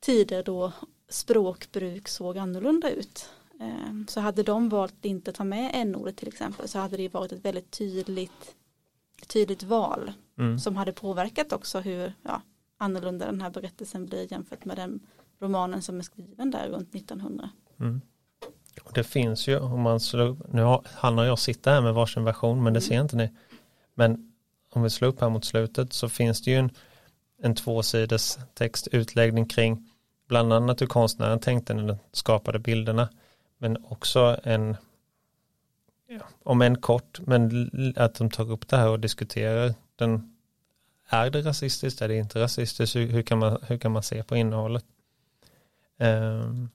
tider 0.00 0.42
då 0.42 0.72
språkbruk 1.08 2.08
såg 2.08 2.38
annorlunda 2.38 2.90
ut. 2.90 3.30
Ehm, 3.60 4.06
så 4.08 4.20
hade 4.20 4.42
de 4.42 4.68
valt 4.68 4.92
att 4.98 5.04
inte 5.04 5.32
ta 5.32 5.44
med 5.44 5.70
n-ordet 5.74 6.16
till 6.16 6.28
exempel 6.28 6.68
så 6.68 6.78
hade 6.78 6.96
det 6.96 7.14
varit 7.14 7.32
ett 7.32 7.44
väldigt 7.44 7.70
tydligt, 7.70 8.54
tydligt 9.26 9.62
val 9.62 10.12
mm. 10.38 10.58
som 10.58 10.76
hade 10.76 10.92
påverkat 10.92 11.52
också 11.52 11.80
hur 11.80 12.12
ja, 12.22 12.42
annorlunda 12.78 13.26
den 13.26 13.40
här 13.40 13.50
berättelsen 13.50 14.06
blir 14.06 14.32
jämfört 14.32 14.64
med 14.64 14.76
den 14.76 15.00
romanen 15.38 15.82
som 15.82 15.98
är 15.98 16.02
skriven 16.02 16.50
där 16.50 16.68
runt 16.68 16.94
1900. 16.94 17.50
Mm. 17.80 18.00
Och 18.82 18.92
det 18.94 19.04
finns 19.04 19.48
ju 19.48 19.58
om 19.58 19.80
man 19.80 20.00
slår, 20.00 20.36
nu 20.52 20.62
har 20.62 20.84
han 20.94 21.18
och 21.18 21.26
jag 21.26 21.38
sitter 21.38 21.70
här 21.70 21.80
med 21.80 21.94
varsin 21.94 22.24
version 22.24 22.62
men 22.62 22.72
det 22.72 22.78
mm. 22.78 22.88
ser 22.88 23.00
inte 23.00 23.16
ni. 23.16 23.30
Men 23.94 24.29
om 24.70 24.82
vi 24.82 24.90
slår 24.90 25.08
upp 25.08 25.20
här 25.20 25.28
mot 25.28 25.44
slutet 25.44 25.92
så 25.92 26.08
finns 26.08 26.42
det 26.42 26.50
ju 26.50 26.56
en, 26.56 26.70
en 27.42 27.54
tvåsides 27.54 28.38
textutläggning 28.54 29.46
kring 29.46 29.90
bland 30.28 30.52
annat 30.52 30.82
hur 30.82 30.86
konstnären 30.86 31.40
tänkte 31.40 31.74
när 31.74 31.82
den 31.82 31.98
skapade 32.12 32.58
bilderna 32.58 33.08
men 33.58 33.84
också 33.84 34.40
en, 34.44 34.76
ja, 36.08 36.20
om 36.42 36.62
en 36.62 36.76
kort, 36.76 37.20
men 37.20 37.68
att 37.96 38.14
de 38.14 38.30
tar 38.30 38.50
upp 38.50 38.68
det 38.68 38.76
här 38.76 38.88
och 38.88 39.00
diskuterar 39.00 39.74
den, 39.96 40.36
är 41.06 41.30
det 41.30 41.42
rasistiskt, 41.42 42.02
är 42.02 42.08
det 42.08 42.16
inte 42.16 42.40
rasistiskt, 42.40 42.96
hur, 42.96 43.06
hur 43.06 43.22
kan, 43.22 43.38
man, 43.38 43.58
hur 43.66 43.78
kan 43.78 43.92
man 43.92 44.02
se 44.02 44.22
på 44.22 44.36
innehållet? 44.36 44.84
Um, 45.98 46.70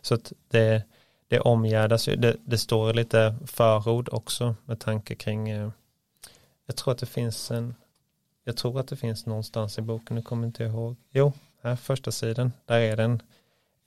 så 0.00 0.14
att 0.14 0.32
det, 0.48 0.82
det 1.28 1.40
omgärdas 1.40 2.04
det, 2.04 2.36
det 2.44 2.58
står 2.58 2.94
lite 2.94 3.34
förord 3.46 4.08
också 4.12 4.54
med 4.64 4.80
tanke 4.80 5.14
kring, 5.14 5.48
eh, 5.48 5.70
jag 6.68 6.76
tror 6.76 6.92
att 6.92 6.98
det 6.98 7.06
finns 7.06 7.50
en, 7.50 7.74
jag 8.44 8.56
tror 8.56 8.80
att 8.80 8.88
det 8.88 8.96
finns 8.96 9.26
någonstans 9.26 9.78
i 9.78 9.82
boken, 9.82 10.16
nu 10.16 10.22
kommer 10.22 10.46
inte 10.46 10.64
ihåg, 10.64 10.96
jo, 11.10 11.32
här 11.62 11.76
första 11.76 12.12
sidan, 12.12 12.52
där 12.66 12.78
är 12.80 12.96
det 12.96 13.18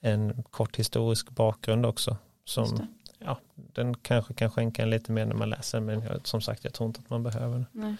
en, 0.00 0.42
kort 0.50 0.76
historisk 0.76 1.30
bakgrund 1.30 1.86
också 1.86 2.16
som, 2.44 2.86
ja, 3.18 3.38
den 3.54 3.94
kanske 3.94 4.34
kan 4.34 4.50
skänka 4.50 4.82
en 4.82 4.90
lite 4.90 5.12
mer 5.12 5.26
när 5.26 5.34
man 5.34 5.50
läser 5.50 5.80
men 5.80 6.02
jag, 6.02 6.26
som 6.26 6.40
sagt 6.40 6.64
jag 6.64 6.72
tror 6.72 6.86
inte 6.86 7.00
att 7.00 7.10
man 7.10 7.22
behöver 7.22 7.58
det. 7.58 7.66
Nej. 7.72 7.96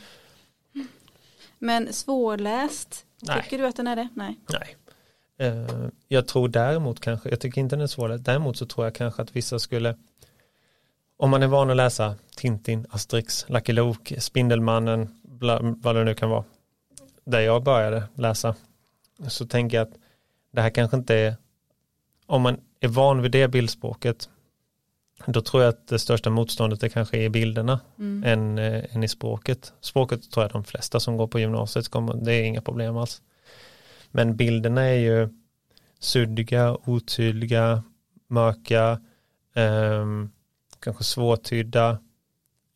Men 1.58 1.92
svårläst, 1.92 3.06
Nej. 3.20 3.42
tycker 3.42 3.58
du 3.58 3.66
att 3.66 3.76
den 3.76 3.86
är 3.86 3.96
det? 3.96 4.08
Nej. 4.14 4.38
Nej. 4.48 4.76
Uh, 5.50 5.88
jag 6.08 6.26
tror 6.26 6.48
däremot 6.48 7.00
kanske, 7.00 7.28
jag 7.28 7.40
tycker 7.40 7.60
inte 7.60 7.76
den 7.76 7.82
är 7.82 7.86
svårläst, 7.86 8.24
däremot 8.24 8.56
så 8.56 8.66
tror 8.66 8.86
jag 8.86 8.94
kanske 8.94 9.22
att 9.22 9.36
vissa 9.36 9.58
skulle 9.58 9.96
om 11.22 11.30
man 11.30 11.42
är 11.42 11.46
van 11.46 11.70
att 11.70 11.76
läsa 11.76 12.14
Tintin, 12.36 12.86
Asterix, 12.90 13.48
Lucky 13.48 13.72
Luke, 13.72 14.20
Spindelmannen, 14.20 15.20
bla, 15.22 15.60
vad 15.62 15.96
det 15.96 16.04
nu 16.04 16.14
kan 16.14 16.30
vara, 16.30 16.44
där 17.24 17.40
jag 17.40 17.62
började 17.62 18.04
läsa, 18.14 18.54
så 19.28 19.46
tänker 19.46 19.76
jag 19.76 19.88
att 19.88 19.94
det 20.52 20.60
här 20.60 20.70
kanske 20.70 20.96
inte 20.96 21.14
är, 21.14 21.36
om 22.26 22.42
man 22.42 22.60
är 22.80 22.88
van 22.88 23.22
vid 23.22 23.30
det 23.32 23.48
bildspråket 23.48 24.28
då 25.26 25.40
tror 25.42 25.62
jag 25.62 25.68
att 25.68 25.88
det 25.88 25.98
största 25.98 26.30
motståndet 26.30 26.82
är 26.82 26.88
kanske 26.88 27.18
i 27.18 27.28
bilderna 27.28 27.80
mm. 27.98 28.24
än, 28.24 28.58
äh, 28.58 28.96
än 28.96 29.02
i 29.02 29.08
språket. 29.08 29.72
Språket 29.80 30.30
tror 30.30 30.44
jag 30.44 30.52
de 30.52 30.64
flesta 30.64 31.00
som 31.00 31.16
går 31.16 31.26
på 31.26 31.40
gymnasiet 31.40 31.88
kommer, 31.88 32.14
det 32.14 32.34
är 32.34 32.42
inga 32.42 32.60
problem 32.60 32.96
alls. 32.96 33.22
Men 34.10 34.36
bilderna 34.36 34.82
är 34.82 34.98
ju 34.98 35.28
suddiga, 35.98 36.76
otydliga, 36.84 37.82
mörka, 38.28 39.00
eh, 39.54 40.06
kanske 40.82 41.04
svårtydda, 41.04 41.90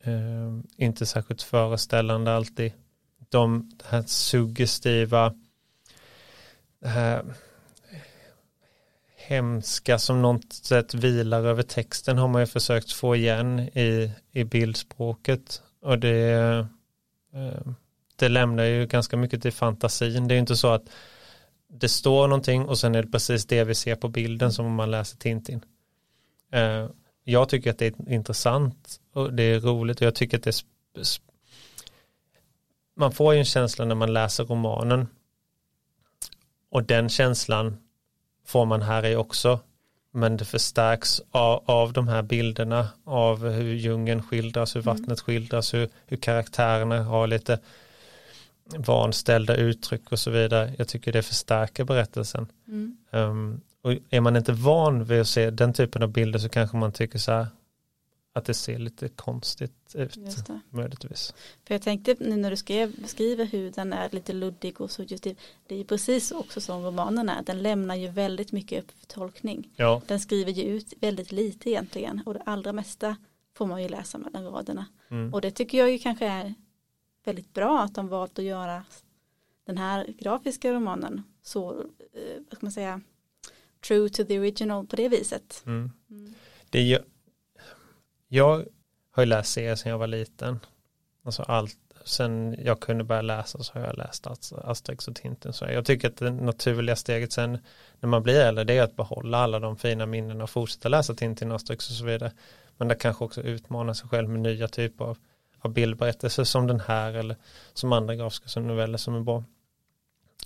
eh, 0.03 0.59
inte 0.77 1.05
särskilt 1.05 1.41
föreställande 1.41 2.35
alltid. 2.35 2.71
de 3.29 3.71
här 3.85 4.03
suggestiva 4.07 5.33
det 6.79 6.87
här 6.87 7.25
hemska 9.15 9.99
som 9.99 10.21
något 10.21 10.53
sätt 10.53 10.93
vilar 10.93 11.43
över 11.43 11.63
texten 11.63 12.17
har 12.17 12.27
man 12.27 12.41
ju 12.41 12.45
försökt 12.45 12.91
få 12.91 13.15
igen 13.15 13.59
i, 13.59 14.11
i 14.31 14.43
bildspråket 14.43 15.61
och 15.81 15.99
det, 15.99 16.67
eh, 17.33 17.73
det 18.15 18.29
lämnar 18.29 18.63
ju 18.63 18.85
ganska 18.85 19.17
mycket 19.17 19.41
till 19.41 19.51
fantasin. 19.51 20.27
Det 20.27 20.35
är 20.35 20.39
inte 20.39 20.55
så 20.55 20.67
att 20.67 20.83
det 21.67 21.89
står 21.89 22.27
någonting 22.27 22.65
och 22.65 22.79
sen 22.79 22.95
är 22.95 23.03
det 23.03 23.11
precis 23.11 23.45
det 23.45 23.63
vi 23.63 23.75
ser 23.75 23.95
på 23.95 24.07
bilden 24.07 24.53
som 24.53 24.65
om 24.65 24.73
man 24.73 24.91
läser 24.91 25.17
Tintin. 25.17 25.65
Eh, 26.51 26.89
jag 27.29 27.49
tycker 27.49 27.71
att 27.71 27.77
det 27.77 27.85
är 27.85 28.13
intressant 28.13 28.99
och 29.13 29.33
det 29.33 29.43
är 29.43 29.59
roligt 29.59 30.01
och 30.01 30.07
jag 30.07 30.15
tycker 30.15 30.37
att 30.37 30.43
det 30.43 30.63
man 32.95 33.11
får 33.11 33.33
ju 33.33 33.39
en 33.39 33.45
känsla 33.45 33.85
när 33.85 33.95
man 33.95 34.13
läser 34.13 34.43
romanen 34.43 35.07
och 36.69 36.83
den 36.83 37.09
känslan 37.09 37.77
får 38.45 38.65
man 38.65 38.81
här 38.81 39.05
i 39.05 39.15
också 39.15 39.59
men 40.11 40.37
det 40.37 40.45
förstärks 40.45 41.21
av, 41.31 41.63
av 41.65 41.93
de 41.93 42.07
här 42.07 42.21
bilderna 42.21 42.89
av 43.03 43.49
hur 43.49 43.73
djungeln 43.73 44.23
skildras, 44.23 44.75
hur 44.75 44.81
mm. 44.81 44.95
vattnet 44.95 45.19
skildras, 45.19 45.73
hur, 45.73 45.89
hur 46.05 46.17
karaktärerna 46.17 47.03
har 47.03 47.27
lite 47.27 47.59
vanställda 48.77 49.55
uttryck 49.55 50.11
och 50.11 50.19
så 50.19 50.31
vidare. 50.31 50.73
Jag 50.77 50.87
tycker 50.87 51.11
det 51.11 51.23
förstärker 51.23 51.83
berättelsen. 51.83 52.47
Mm. 52.67 52.97
Um, 53.11 53.61
och 53.87 53.93
är 54.09 54.21
man 54.21 54.35
inte 54.35 54.51
van 54.51 55.03
vid 55.03 55.21
att 55.21 55.27
se 55.27 55.49
den 55.49 55.73
typen 55.73 56.03
av 56.03 56.09
bilder 56.09 56.39
så 56.39 56.49
kanske 56.49 56.77
man 56.77 56.91
tycker 56.91 57.19
så 57.19 57.31
här 57.31 57.47
att 58.33 58.45
det 58.45 58.53
ser 58.53 58.79
lite 58.79 59.09
konstigt 59.09 59.95
ut 59.95 60.17
möjligtvis. 60.69 61.33
För 61.67 61.73
jag 61.73 61.81
tänkte 61.81 62.15
nu 62.19 62.35
när 62.35 62.49
du 62.49 62.57
skrev, 62.57 63.05
skriver 63.05 63.45
hur 63.45 63.71
den 63.71 63.93
är 63.93 64.09
lite 64.11 64.33
luddig 64.33 64.81
och 64.81 64.89
det, 64.97 65.35
det 65.67 65.75
är 65.75 65.77
ju 65.77 65.83
precis 65.83 66.31
också 66.31 66.61
som 66.61 66.83
romanen 66.83 67.29
är, 67.29 67.41
den 67.43 67.63
lämnar 67.63 67.95
ju 67.95 68.07
väldigt 68.07 68.51
mycket 68.51 68.83
upp 68.83 68.91
för 68.99 69.05
tolkning. 69.05 69.69
Ja. 69.75 70.01
Den 70.07 70.19
skriver 70.19 70.51
ju 70.51 70.63
ut 70.63 70.93
väldigt 71.01 71.31
lite 71.31 71.69
egentligen 71.69 72.21
och 72.25 72.33
det 72.33 72.41
allra 72.45 72.73
mesta 72.73 73.17
får 73.55 73.65
man 73.65 73.83
ju 73.83 73.89
läsa 73.89 74.17
mellan 74.17 74.45
raderna. 74.45 74.85
Mm. 75.09 75.33
Och 75.33 75.41
det 75.41 75.51
tycker 75.51 75.77
jag 75.77 75.91
ju 75.91 75.99
kanske 75.99 76.25
är 76.27 76.53
väldigt 77.25 77.53
bra 77.53 77.79
att 77.79 77.95
de 77.95 78.07
valt 78.07 78.39
att 78.39 78.45
göra 78.45 78.83
den 79.65 79.77
här 79.77 80.05
grafiska 80.19 80.73
romanen 80.73 81.23
så, 81.41 81.71
eh, 82.13 82.43
vad 82.49 82.57
ska 82.57 82.65
man 82.65 82.71
säga, 82.71 83.01
true 83.81 84.09
to 84.09 84.23
the 84.23 84.39
original 84.39 84.87
på 84.87 84.95
det 84.95 85.09
viset. 85.09 85.63
Mm. 85.65 85.91
Mm. 86.09 86.33
Det 86.69 86.81
ju, 86.81 86.99
jag 88.27 88.65
har 89.11 89.23
ju 89.23 89.25
läst 89.25 89.53
serier 89.53 89.75
sedan 89.75 89.91
jag 89.91 89.99
var 89.99 90.07
liten. 90.07 90.59
Alltså 91.23 91.43
allt, 91.43 91.77
sen 92.03 92.55
jag 92.59 92.79
kunde 92.79 93.03
börja 93.03 93.21
läsa 93.21 93.63
så 93.63 93.73
har 93.73 93.81
jag 93.81 93.97
läst 93.97 94.27
Asterix 94.51 95.07
och 95.07 95.15
Tintin. 95.15 95.53
Så 95.53 95.65
jag 95.65 95.85
tycker 95.85 96.07
att 96.07 96.17
det 96.17 96.31
naturliga 96.31 96.95
steget 96.95 97.33
sen 97.33 97.59
när 97.99 98.09
man 98.09 98.23
blir 98.23 98.39
äldre 98.39 98.63
det 98.63 98.77
är 98.77 98.83
att 98.83 98.95
behålla 98.95 99.37
alla 99.37 99.59
de 99.59 99.77
fina 99.77 100.05
minnena 100.05 100.43
och 100.43 100.49
fortsätta 100.49 100.89
läsa 100.89 101.13
Tintin, 101.13 101.51
Asterix 101.51 101.89
och 101.89 101.95
så 101.95 102.05
vidare. 102.05 102.31
Men 102.77 102.87
det 102.87 102.95
kanske 102.95 103.25
också 103.25 103.41
utmana 103.41 103.93
sig 103.93 104.09
själv 104.09 104.29
med 104.29 104.39
nya 104.39 104.67
typer 104.67 105.05
av, 105.05 105.17
av 105.59 105.73
bildberättelser 105.73 106.43
som 106.43 106.67
den 106.67 106.79
här 106.79 107.13
eller 107.13 107.35
som 107.73 107.93
andra 107.93 108.15
grafiska 108.15 108.59
noveller 108.59 108.97
som 108.97 109.15
är 109.15 109.19
bra. 109.19 109.43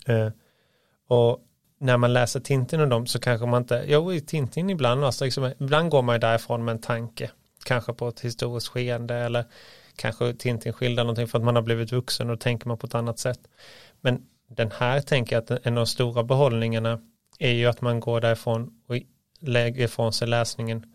Eh, 0.06 0.30
och 1.08 1.42
när 1.82 1.98
man 1.98 2.14
läser 2.14 2.40
Tintin 2.40 2.80
och 2.80 2.88
dem 2.88 3.08
så 3.08 3.20
kanske 3.20 3.48
man 3.48 3.62
inte, 3.62 3.84
jo 3.88 4.14
i 4.14 4.22
Tintin 4.22 4.70
ibland, 4.70 5.06
alltså 5.06 5.26
liksom, 5.26 5.54
ibland 5.60 5.90
går 5.90 6.02
man 6.02 6.16
ju 6.16 6.20
därifrån 6.20 6.66
med 6.66 6.72
en 6.72 6.82
tanke, 6.82 7.32
kanske 7.66 7.94
på 7.94 8.08
ett 8.08 8.20
historiskt 8.20 8.68
skeende 8.68 9.16
eller 9.16 9.46
kanske 9.96 10.34
Tintin 10.34 10.74
skildrar 10.74 11.04
någonting 11.04 11.28
för 11.28 11.38
att 11.38 11.44
man 11.44 11.56
har 11.56 11.62
blivit 11.62 11.92
vuxen 11.92 12.30
och 12.30 12.40
tänker 12.40 12.68
man 12.68 12.78
på 12.78 12.88
ett 12.88 12.96
annat 12.96 13.20
sätt. 13.20 13.40
Men 14.02 14.22
den 14.50 14.72
här 14.72 15.02
tänker 15.02 15.36
jag 15.36 15.44
att 15.44 15.66
en 15.66 15.78
av 15.78 15.82
de 15.82 15.88
stora 15.88 16.24
behållningarna 16.24 17.02
är 17.40 17.52
ju 17.52 17.66
att 17.66 17.82
man 17.82 18.00
går 18.00 18.22
därifrån 18.22 18.72
och 18.88 18.96
lägger 19.40 19.84
ifrån 19.86 20.14
sig 20.14 20.28
läsningen 20.28 20.86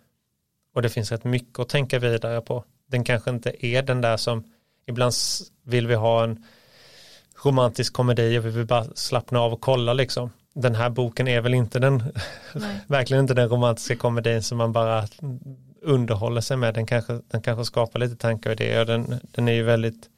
och 0.75 0.83
det 0.83 0.89
finns 0.89 1.13
rätt 1.13 1.25
mycket 1.25 1.59
att 1.59 1.69
tänka 1.69 1.99
vidare 1.99 2.41
på. 2.41 2.65
Den 2.87 3.05
kanske 3.05 3.31
inte 3.31 3.67
är 3.67 3.83
den 3.83 4.01
där 4.01 4.17
som 4.17 4.45
ibland 4.87 5.13
vill 5.63 5.87
vi 5.87 5.95
ha 5.95 6.25
en 6.25 6.45
romantisk 7.45 7.93
komedi 7.93 8.39
och 8.39 8.47
vi 8.47 8.51
vill 8.51 8.67
bara 8.67 8.85
slappna 8.95 9.41
av 9.41 9.53
och 9.53 9.61
kolla 9.61 9.93
liksom 9.93 10.31
den 10.57 10.75
här 10.75 10.91
boken 10.91 11.29
är 11.29 11.41
väl 11.41 11.55
inte 11.55 11.79
den, 11.79 12.03
verkligen 12.87 13.23
inte 13.23 13.35
den 13.35 13.49
romantiska 13.49 13.97
komedin 13.97 14.43
som 14.43 14.59
man 14.59 14.73
bara 14.73 15.09
underhåller 15.83 16.41
sig 16.41 16.57
med. 16.57 16.75
Den 16.75 16.87
kanske, 16.87 17.21
den 17.29 17.43
kanske 17.43 17.65
skapar 17.65 17.99
lite 17.99 18.17
tankar 18.17 18.51
och 18.51 18.61
idéer. 18.61 18.85
Den, 18.85 19.21
den 19.31 19.49
är 19.49 19.53
ju 19.53 19.63
väldigt, 19.63 20.11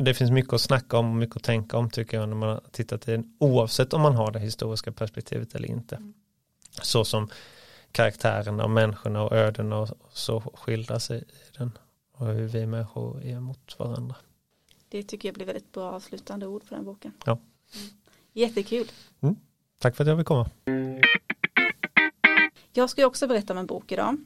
det 0.00 0.14
finns 0.14 0.30
mycket 0.30 0.52
att 0.52 0.60
snacka 0.60 0.98
om 0.98 1.10
och 1.10 1.16
mycket 1.16 1.36
att 1.36 1.42
tänka 1.42 1.76
om 1.76 1.90
tycker 1.90 2.16
jag 2.16 2.28
när 2.28 2.36
man 2.36 2.48
har 2.48 2.60
tittat 2.70 3.08
i 3.08 3.10
den. 3.10 3.36
Oavsett 3.38 3.92
om 3.92 4.00
man 4.00 4.14
har 4.14 4.30
det 4.30 4.38
historiska 4.38 4.92
perspektivet 4.92 5.54
eller 5.54 5.68
inte. 5.68 5.96
Mm. 5.96 6.14
Så 6.82 7.04
som 7.04 7.30
karaktärerna 7.92 8.64
och 8.64 8.70
människorna 8.70 9.22
och 9.22 9.32
öden 9.32 9.72
och 9.72 9.88
så 10.12 10.40
skildras 10.40 11.10
i, 11.10 11.14
i 11.14 11.24
den. 11.58 11.78
Och 12.12 12.26
hur 12.26 12.48
vi 12.48 12.66
människor 12.66 13.24
är 13.24 13.40
mot 13.40 13.78
varandra. 13.78 14.14
Det 14.88 15.02
tycker 15.02 15.28
jag 15.28 15.34
blir 15.34 15.46
väldigt 15.46 15.72
bra 15.72 15.92
avslutande 15.92 16.46
ord 16.46 16.64
för 16.64 16.76
den 16.76 16.84
boken. 16.84 17.12
Ja. 17.24 17.32
Mm. 17.32 17.88
Jättekul. 18.32 18.90
Mm. 19.20 19.36
Tack 19.82 19.96
för 19.96 20.04
att 20.04 20.08
jag 20.08 20.18
fick 20.18 20.26
komma. 20.26 20.50
Jag 22.72 22.90
ska 22.90 23.06
också 23.06 23.26
berätta 23.26 23.52
om 23.52 23.58
en 23.58 23.66
bok 23.66 23.92
idag. 23.92 24.16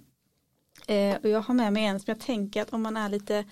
Eh, 0.86 1.16
och 1.22 1.28
jag 1.28 1.40
har 1.40 1.54
med 1.54 1.72
mig 1.72 1.84
en 1.84 2.00
som 2.00 2.10
jag 2.10 2.20
tänker 2.20 2.62
att 2.62 2.72
om 2.72 2.82
man 2.82 2.96
är 2.96 3.08
lite 3.08 3.44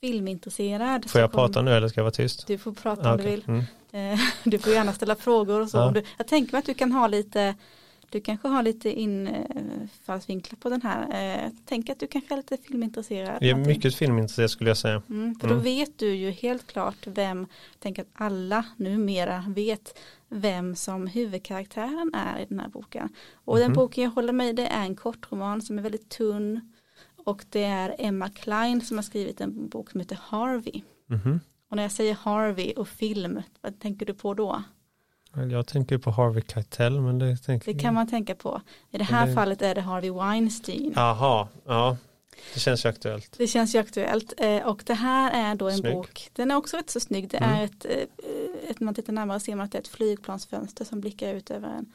filmintresserad. 0.00 1.10
Får 1.10 1.20
jag 1.20 1.32
prata 1.32 1.62
nu 1.62 1.70
eller 1.70 1.88
ska 1.88 2.00
jag 2.00 2.04
vara 2.04 2.12
tyst? 2.12 2.46
Du 2.46 2.58
får 2.58 2.72
prata 2.72 3.08
om 3.08 3.20
okay. 3.20 3.24
du 3.24 3.30
vill. 3.30 3.44
Mm. 3.48 4.12
Eh, 4.12 4.20
du 4.44 4.58
får 4.58 4.72
gärna 4.72 4.92
ställa 4.92 5.16
frågor 5.16 5.60
och 5.60 5.68
så. 5.68 5.76
Ja. 5.76 5.90
Du, 5.90 6.02
jag 6.18 6.28
tänker 6.28 6.52
mig 6.52 6.58
att 6.58 6.66
du 6.66 6.74
kan 6.74 6.92
ha 6.92 7.06
lite 7.06 7.54
du 8.10 8.20
kanske 8.20 8.48
har 8.48 8.62
lite 8.62 9.00
infallsvinklar 9.82 10.56
på 10.56 10.68
den 10.68 10.82
här. 10.82 11.44
Eh, 11.44 11.50
tänk 11.64 11.90
att 11.90 12.00
du 12.00 12.06
kanske 12.06 12.34
är 12.34 12.36
lite 12.36 12.56
filmintresserad. 12.56 13.38
Jag 13.40 13.60
är 13.60 13.66
mycket 13.66 13.94
filmintresserad 13.94 14.50
skulle 14.50 14.70
jag 14.70 14.76
säga. 14.76 15.02
Mm, 15.08 15.34
för 15.34 15.46
mm. 15.46 15.58
då 15.58 15.64
vet 15.64 15.98
du 15.98 16.14
ju 16.14 16.30
helt 16.30 16.66
klart 16.66 17.06
vem, 17.06 17.46
tänk 17.78 17.98
att 17.98 18.08
alla 18.12 18.64
numera 18.76 19.44
vet 19.48 19.98
vem 20.28 20.76
som 20.76 21.06
huvudkaraktären 21.06 22.10
är 22.14 22.40
i 22.40 22.46
den 22.48 22.60
här 22.60 22.68
boken. 22.68 23.08
Och 23.34 23.56
mm. 23.56 23.64
den 23.64 23.72
mhm. 23.72 23.76
boken 23.76 24.04
jag 24.04 24.10
håller 24.10 24.32
mig 24.32 24.52
det 24.52 24.66
är 24.66 24.84
en 24.84 24.96
kortroman 24.96 25.62
som 25.62 25.78
är 25.78 25.82
väldigt 25.82 26.08
tunn. 26.08 26.72
Och 27.24 27.44
det 27.50 27.64
är 27.64 27.96
Emma 27.98 28.28
Klein 28.28 28.80
som 28.80 28.98
har 28.98 29.02
skrivit 29.02 29.40
en 29.40 29.68
bok 29.68 29.90
som 29.90 30.00
heter 30.00 30.18
Harvey. 30.22 30.82
Mm. 31.10 31.40
Och 31.68 31.76
när 31.76 31.82
jag 31.82 31.92
säger 31.92 32.14
Harvey 32.14 32.72
och 32.72 32.88
film, 32.88 33.42
vad 33.60 33.80
tänker 33.80 34.06
du 34.06 34.14
på 34.14 34.34
då? 34.34 34.62
Jag 35.34 35.66
tänker 35.66 35.98
på 35.98 36.10
Harvey 36.10 36.42
Keitel 36.48 37.00
men 37.00 37.18
det, 37.18 37.36
tänker 37.36 37.72
det 37.72 37.78
kan 37.80 37.94
man 37.94 38.06
tänka 38.06 38.34
på. 38.34 38.60
I 38.90 38.98
det 38.98 39.04
här 39.04 39.26
det... 39.26 39.34
fallet 39.34 39.62
är 39.62 39.74
det 39.74 39.80
Harvey 39.80 40.10
Weinstein. 40.10 40.92
Jaha, 40.96 41.48
ja. 41.66 41.96
Det 42.54 42.60
känns 42.60 42.84
ju 42.84 42.88
aktuellt. 42.88 43.38
Det 43.38 43.46
känns 43.46 43.74
ju 43.74 43.78
aktuellt 43.78 44.32
eh, 44.36 44.66
och 44.66 44.82
det 44.86 44.94
här 44.94 45.50
är 45.50 45.54
då 45.54 45.68
en 45.68 45.78
snygg. 45.78 45.94
bok. 45.94 46.30
Den 46.32 46.50
är 46.50 46.56
också 46.56 46.76
rätt 46.76 46.90
så 46.90 47.00
snygg. 47.00 47.28
Det 47.30 47.36
mm. 47.36 47.50
är 47.50 47.64
ett, 47.64 47.84
eh, 47.84 48.70
ett, 48.70 48.80
man 48.80 48.94
tittar 48.94 49.12
närmare 49.12 49.40
ser 49.40 49.56
man 49.56 49.64
att 49.64 49.72
det 49.72 49.78
är 49.78 49.82
ett 49.82 49.88
flygplansfönster 49.88 50.84
som 50.84 51.00
blickar 51.00 51.34
ut 51.34 51.50
över 51.50 51.68
en 51.68 51.92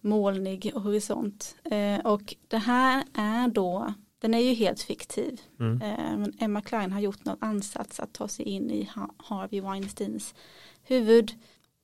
molnig 0.00 0.72
horisont. 0.74 1.56
Eh, 1.64 2.06
och 2.06 2.34
det 2.48 2.58
här 2.58 3.04
är 3.14 3.48
då, 3.48 3.94
den 4.18 4.34
är 4.34 4.38
ju 4.38 4.54
helt 4.54 4.80
fiktiv. 4.80 5.40
Mm. 5.60 5.78
Men 6.20 6.32
Emma 6.38 6.60
Klein 6.60 6.92
har 6.92 7.00
gjort 7.00 7.24
någon 7.24 7.38
ansats 7.40 8.00
att 8.00 8.12
ta 8.12 8.28
sig 8.28 8.44
in 8.44 8.70
i 8.70 8.90
Harvey 9.16 9.60
Weinsteins 9.60 10.34
huvud. 10.82 11.32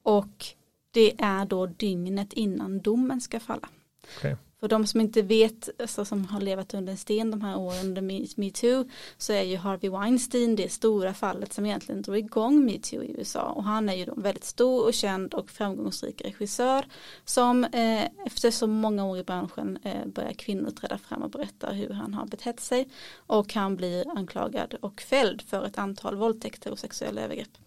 Och 0.03 0.47
det 0.97 1.15
är 1.19 1.45
då 1.45 1.67
dygnet 1.67 2.33
innan 2.33 2.81
domen 2.81 3.21
ska 3.21 3.41
falla. 3.41 3.69
Okay. 4.19 4.37
För 4.61 4.69
de 4.69 4.87
som 4.87 5.01
inte 5.01 5.23
vet, 5.23 5.69
alltså, 5.81 6.05
som 6.05 6.25
har 6.25 6.41
levat 6.41 6.75
under 6.75 6.93
en 6.93 6.97
sten 6.97 7.31
de 7.31 7.41
här 7.41 7.59
åren 7.59 7.87
under 7.87 8.03
metoo, 8.41 8.89
så 9.19 9.33
är 9.33 9.43
ju 9.43 9.57
Harvey 9.57 9.91
Weinstein 9.91 10.57
det 10.57 10.73
stora 10.73 11.15
fallet 11.15 11.53
som 11.53 11.67
egentligen 11.67 12.03
drog 12.03 12.19
igång 12.19 12.65
metoo 12.65 13.03
i 13.03 13.15
USA. 13.19 13.43
Och 13.43 13.65
han 13.65 13.89
är 13.89 13.95
ju 13.95 14.05
då 14.05 14.13
en 14.13 14.23
väldigt 14.23 14.45
stor 14.45 14.87
och 14.87 14.95
känd 14.95 15.35
och 15.35 15.51
framgångsrik 15.51 16.25
regissör 16.25 16.85
som 17.25 17.65
eh, 17.65 18.05
efter 18.27 18.51
så 18.51 18.67
många 18.67 19.05
år 19.05 19.19
i 19.19 19.25
branschen 19.25 19.79
eh, 19.83 20.07
börjar 20.07 20.33
kvinnor 20.33 20.71
träda 20.71 20.99
fram 20.99 21.23
och 21.23 21.31
berätta 21.31 21.73
hur 21.73 21.91
han 21.91 22.15
har 22.15 22.27
betett 22.27 22.61
sig. 22.61 22.89
Och 23.17 23.55
han 23.55 23.77
blir 23.77 24.19
anklagad 24.19 24.75
och 24.81 25.01
fälld 25.01 25.43
för 25.43 25.67
ett 25.67 25.79
antal 25.79 26.17
våldtäkter 26.17 26.71
och 26.71 26.79
sexuella 26.79 27.21
övergrepp. 27.21 27.59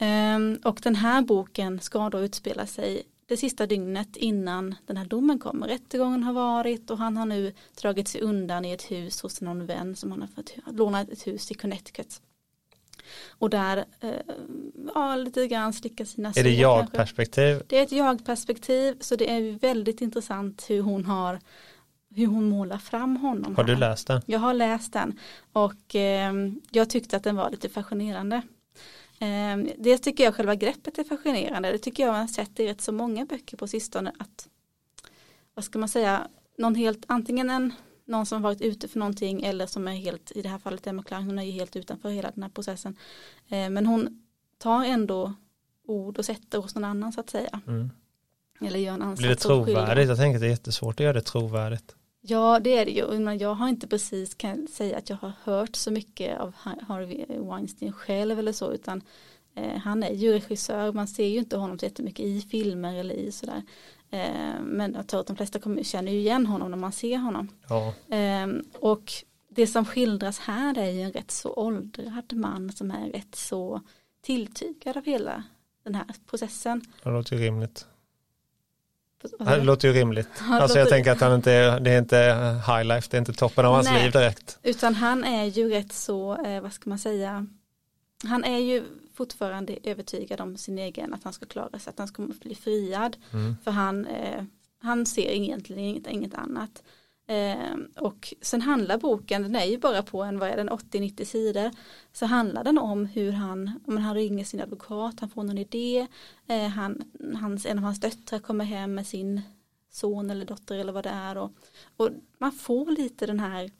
Um, 0.00 0.58
och 0.64 0.80
den 0.82 0.94
här 0.94 1.22
boken 1.22 1.80
ska 1.80 2.10
då 2.10 2.20
utspela 2.20 2.66
sig 2.66 3.02
det 3.26 3.36
sista 3.36 3.66
dygnet 3.66 4.16
innan 4.16 4.74
den 4.86 4.96
här 4.96 5.04
domen 5.04 5.38
kommer. 5.38 5.68
Rättegången 5.68 6.22
har 6.22 6.32
varit 6.32 6.90
och 6.90 6.98
han 6.98 7.16
har 7.16 7.26
nu 7.26 7.52
dragit 7.80 8.08
sig 8.08 8.20
undan 8.20 8.64
i 8.64 8.72
ett 8.72 8.90
hus 8.90 9.22
hos 9.22 9.40
någon 9.40 9.66
vän 9.66 9.96
som 9.96 10.10
han 10.10 10.20
har 10.20 10.28
fått 10.28 10.54
låna 10.66 11.00
ett 11.00 11.26
hus 11.26 11.50
i 11.50 11.54
Connecticut. 11.54 12.20
Och 13.28 13.50
där, 13.50 13.84
eh, 14.00 14.10
ja 14.94 15.16
lite 15.16 15.46
grann 15.46 15.72
slicka 15.72 16.06
sina 16.06 16.32
Är 16.36 16.44
det 16.44 16.50
jag-perspektiv? 16.50 17.62
Det 17.66 17.78
är 17.78 17.82
ett 17.82 17.92
jag-perspektiv 17.92 18.96
så 19.00 19.16
det 19.16 19.30
är 19.30 19.58
väldigt 19.58 20.00
intressant 20.00 20.64
hur 20.68 20.80
hon 20.80 21.04
har 21.04 21.40
hur 22.14 22.26
hon 22.26 22.48
målar 22.48 22.78
fram 22.78 23.16
honom. 23.16 23.56
Har 23.56 23.64
du 23.64 23.76
läst 23.76 24.06
den? 24.06 24.22
Jag 24.26 24.38
har 24.38 24.54
läst 24.54 24.92
den 24.92 25.18
och 25.52 25.94
eh, 25.94 26.32
jag 26.70 26.90
tyckte 26.90 27.16
att 27.16 27.24
den 27.24 27.36
var 27.36 27.50
lite 27.50 27.68
fascinerande. 27.68 28.42
Eh, 29.20 29.74
dels 29.78 30.00
tycker 30.00 30.24
jag 30.24 30.34
själva 30.34 30.54
greppet 30.54 30.98
är 30.98 31.04
fascinerande. 31.04 31.72
Det 31.72 31.78
tycker 31.78 32.02
jag 32.02 32.12
man 32.12 32.20
har 32.20 32.28
sett 32.28 32.60
i 32.60 32.66
rätt 32.66 32.80
så 32.80 32.92
många 32.92 33.24
böcker 33.24 33.56
på 33.56 33.66
sistone. 33.66 34.12
Att, 34.18 34.48
vad 35.54 35.64
ska 35.64 35.78
man 35.78 35.88
säga, 35.88 36.28
någon 36.58 36.74
helt, 36.74 37.04
antingen 37.06 37.50
en, 37.50 37.72
någon 38.04 38.26
som 38.26 38.42
varit 38.42 38.60
ute 38.60 38.88
för 38.88 38.98
någonting 38.98 39.44
eller 39.44 39.66
som 39.66 39.88
är 39.88 39.92
helt, 39.92 40.32
i 40.34 40.42
det 40.42 40.48
här 40.48 40.58
fallet 40.58 40.86
Emma 40.86 41.02
Klein, 41.02 41.24
hon 41.24 41.38
är 41.38 41.42
ju 41.42 41.50
helt 41.50 41.76
utanför 41.76 42.10
hela 42.10 42.30
den 42.34 42.42
här 42.42 42.50
processen. 42.50 42.96
Eh, 43.48 43.70
men 43.70 43.86
hon 43.86 44.22
tar 44.58 44.84
ändå 44.84 45.34
ord 45.86 46.18
och 46.18 46.24
sätter 46.24 46.58
hos 46.58 46.74
någon 46.74 46.84
annan 46.84 47.12
så 47.12 47.20
att 47.20 47.30
säga. 47.30 47.60
Mm. 47.66 47.90
Eller 48.60 48.78
gör 48.78 48.94
en 48.94 49.02
ansats. 49.02 49.20
Blir 49.20 49.30
det 49.30 49.36
trovärdigt? 49.36 50.08
Jag 50.08 50.18
tänker 50.18 50.36
att 50.36 50.40
det 50.40 50.46
är 50.46 50.50
jättesvårt 50.50 50.94
att 50.94 51.00
göra 51.00 51.12
det 51.12 51.22
trovärdigt. 51.22 51.94
Ja 52.20 52.60
det 52.60 52.78
är 52.78 52.84
det 52.84 52.90
ju. 52.90 53.36
Jag 53.40 53.54
har 53.54 53.68
inte 53.68 53.86
precis 53.86 54.34
kan 54.34 54.68
säga 54.68 54.98
att 54.98 55.10
jag 55.10 55.16
har 55.16 55.32
hört 55.44 55.76
så 55.76 55.90
mycket 55.90 56.40
av 56.40 56.54
Harvey 56.88 57.24
Weinstein 57.28 57.92
själv 57.92 58.38
eller 58.38 58.52
så 58.52 58.72
utan 58.72 59.02
eh, 59.54 59.78
han 59.78 60.02
är 60.02 60.12
ju 60.12 60.32
regissör. 60.32 60.92
Man 60.92 61.08
ser 61.08 61.26
ju 61.26 61.38
inte 61.38 61.56
honom 61.56 61.78
så 61.78 61.86
jättemycket 61.86 62.26
i 62.26 62.40
filmer 62.40 62.96
eller 62.96 63.14
i 63.14 63.32
sådär. 63.32 63.62
Eh, 64.10 64.60
men 64.62 64.94
jag 64.94 65.06
tror 65.06 65.20
att 65.20 65.26
de 65.26 65.36
flesta 65.36 65.58
kommer, 65.58 65.82
känner 65.82 66.12
ju 66.12 66.18
igen 66.18 66.46
honom 66.46 66.70
när 66.70 66.78
man 66.78 66.92
ser 66.92 67.16
honom. 67.16 67.48
Ja. 67.68 67.94
Eh, 68.16 68.46
och 68.80 69.12
det 69.48 69.66
som 69.66 69.84
skildras 69.84 70.38
här 70.38 70.78
är 70.78 70.90
ju 70.90 71.02
en 71.02 71.12
rätt 71.12 71.30
så 71.30 71.52
åldrad 71.52 72.32
man 72.32 72.72
som 72.72 72.90
är 72.90 73.10
rätt 73.10 73.34
så 73.34 73.80
tilltygad 74.22 74.96
av 74.96 75.04
hela 75.04 75.44
den 75.84 75.94
här 75.94 76.06
processen. 76.30 76.84
Det 77.02 77.10
låter 77.10 77.36
ju 77.36 77.42
rimligt. 77.42 77.86
Det 79.38 79.64
låter 79.64 79.88
ju 79.88 79.94
rimligt. 79.94 80.28
Alltså 80.50 80.78
jag 80.78 80.88
tänker 80.88 81.12
att 81.12 81.20
han 81.20 81.34
inte 81.34 81.52
är, 81.52 81.80
det 81.80 81.90
är 81.90 81.98
inte 81.98 82.16
high 82.66 82.84
life, 82.84 83.08
det 83.10 83.16
är 83.16 83.18
inte 83.18 83.32
toppen 83.32 83.66
av 83.66 83.74
hans 83.74 83.86
Nej, 83.90 84.02
liv 84.02 84.12
direkt. 84.12 84.58
Utan 84.62 84.94
han 84.94 85.24
är 85.24 85.44
ju 85.44 85.68
rätt 85.68 85.92
så, 85.92 86.44
eh, 86.44 86.60
vad 86.60 86.72
ska 86.72 86.90
man 86.90 86.98
säga, 86.98 87.46
han 88.24 88.44
är 88.44 88.58
ju 88.58 88.84
fortfarande 89.14 89.78
övertygad 89.84 90.40
om 90.40 90.56
sin 90.56 90.78
egen, 90.78 91.14
att 91.14 91.24
han 91.24 91.32
ska 91.32 91.46
klara 91.46 91.78
sig, 91.78 91.90
att 91.90 91.98
han 91.98 92.08
ska 92.08 92.22
bli 92.22 92.54
friad. 92.54 93.16
Mm. 93.32 93.56
För 93.64 93.70
han, 93.70 94.06
eh, 94.06 94.44
han 94.82 95.06
ser 95.06 95.30
egentligen 95.30 95.82
inget, 95.82 96.06
inget 96.06 96.34
annat. 96.34 96.82
Eh, 97.28 97.76
och 97.96 98.34
sen 98.40 98.62
handlar 98.62 98.98
boken, 98.98 99.42
den 99.42 99.56
är 99.56 99.64
ju 99.64 99.78
bara 99.78 100.02
på 100.02 100.22
en, 100.22 100.38
vad 100.38 100.48
är 100.48 100.56
den, 100.56 100.70
80-90 100.70 101.24
sidor. 101.24 101.70
Så 102.12 102.26
handlar 102.26 102.64
den 102.64 102.78
om 102.78 103.06
hur 103.06 103.32
han, 103.32 103.80
om 103.86 103.96
han 103.96 104.14
ringer 104.14 104.44
sin 104.44 104.60
advokat, 104.60 105.20
han 105.20 105.30
får 105.30 105.42
någon 105.42 105.58
idé. 105.58 106.06
Eh, 106.46 106.66
han, 106.68 107.02
hans, 107.40 107.66
en 107.66 107.78
av 107.78 107.84
hans 107.84 108.00
döttrar 108.00 108.38
kommer 108.38 108.64
hem 108.64 108.94
med 108.94 109.06
sin 109.06 109.42
son 109.90 110.30
eller 110.30 110.46
dotter 110.46 110.78
eller 110.78 110.92
vad 110.92 111.04
det 111.04 111.10
är. 111.10 111.36
Och, 111.38 111.52
och 111.96 112.10
man 112.38 112.52
får 112.52 112.90
lite 112.90 113.26
den 113.26 113.40
här 113.40 113.70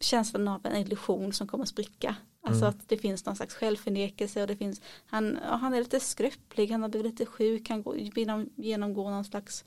känslan 0.00 0.48
av 0.48 0.66
en 0.66 0.76
illusion 0.76 1.32
som 1.32 1.48
kommer 1.48 1.62
att 1.62 1.68
spricka. 1.68 2.16
Alltså 2.40 2.64
mm. 2.64 2.70
att 2.70 2.88
det 2.88 2.96
finns 2.96 3.26
någon 3.26 3.36
slags 3.36 3.54
självförnekelse 3.54 4.42
och 4.42 4.48
det 4.48 4.56
finns, 4.56 4.80
han, 5.06 5.38
han 5.42 5.74
är 5.74 5.78
lite 5.78 6.00
skröplig, 6.00 6.70
han 6.70 6.82
har 6.82 6.88
blivit 6.88 7.12
lite 7.12 7.26
sjuk, 7.26 7.68
han 7.68 7.82
går, 7.82 7.96
genomgår 8.56 9.10
någon 9.10 9.24
slags 9.24 9.64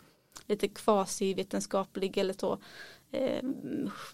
lite 0.47 0.67
kvasivetenskaplig 0.67 2.17
eller 2.17 2.33
så 2.33 2.59
eh, 3.11 3.43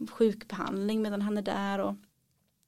sjukbehandling 0.09 1.01
medan 1.01 1.21
han 1.21 1.37
är 1.37 1.41
där 1.41 1.79
och, 1.79 1.95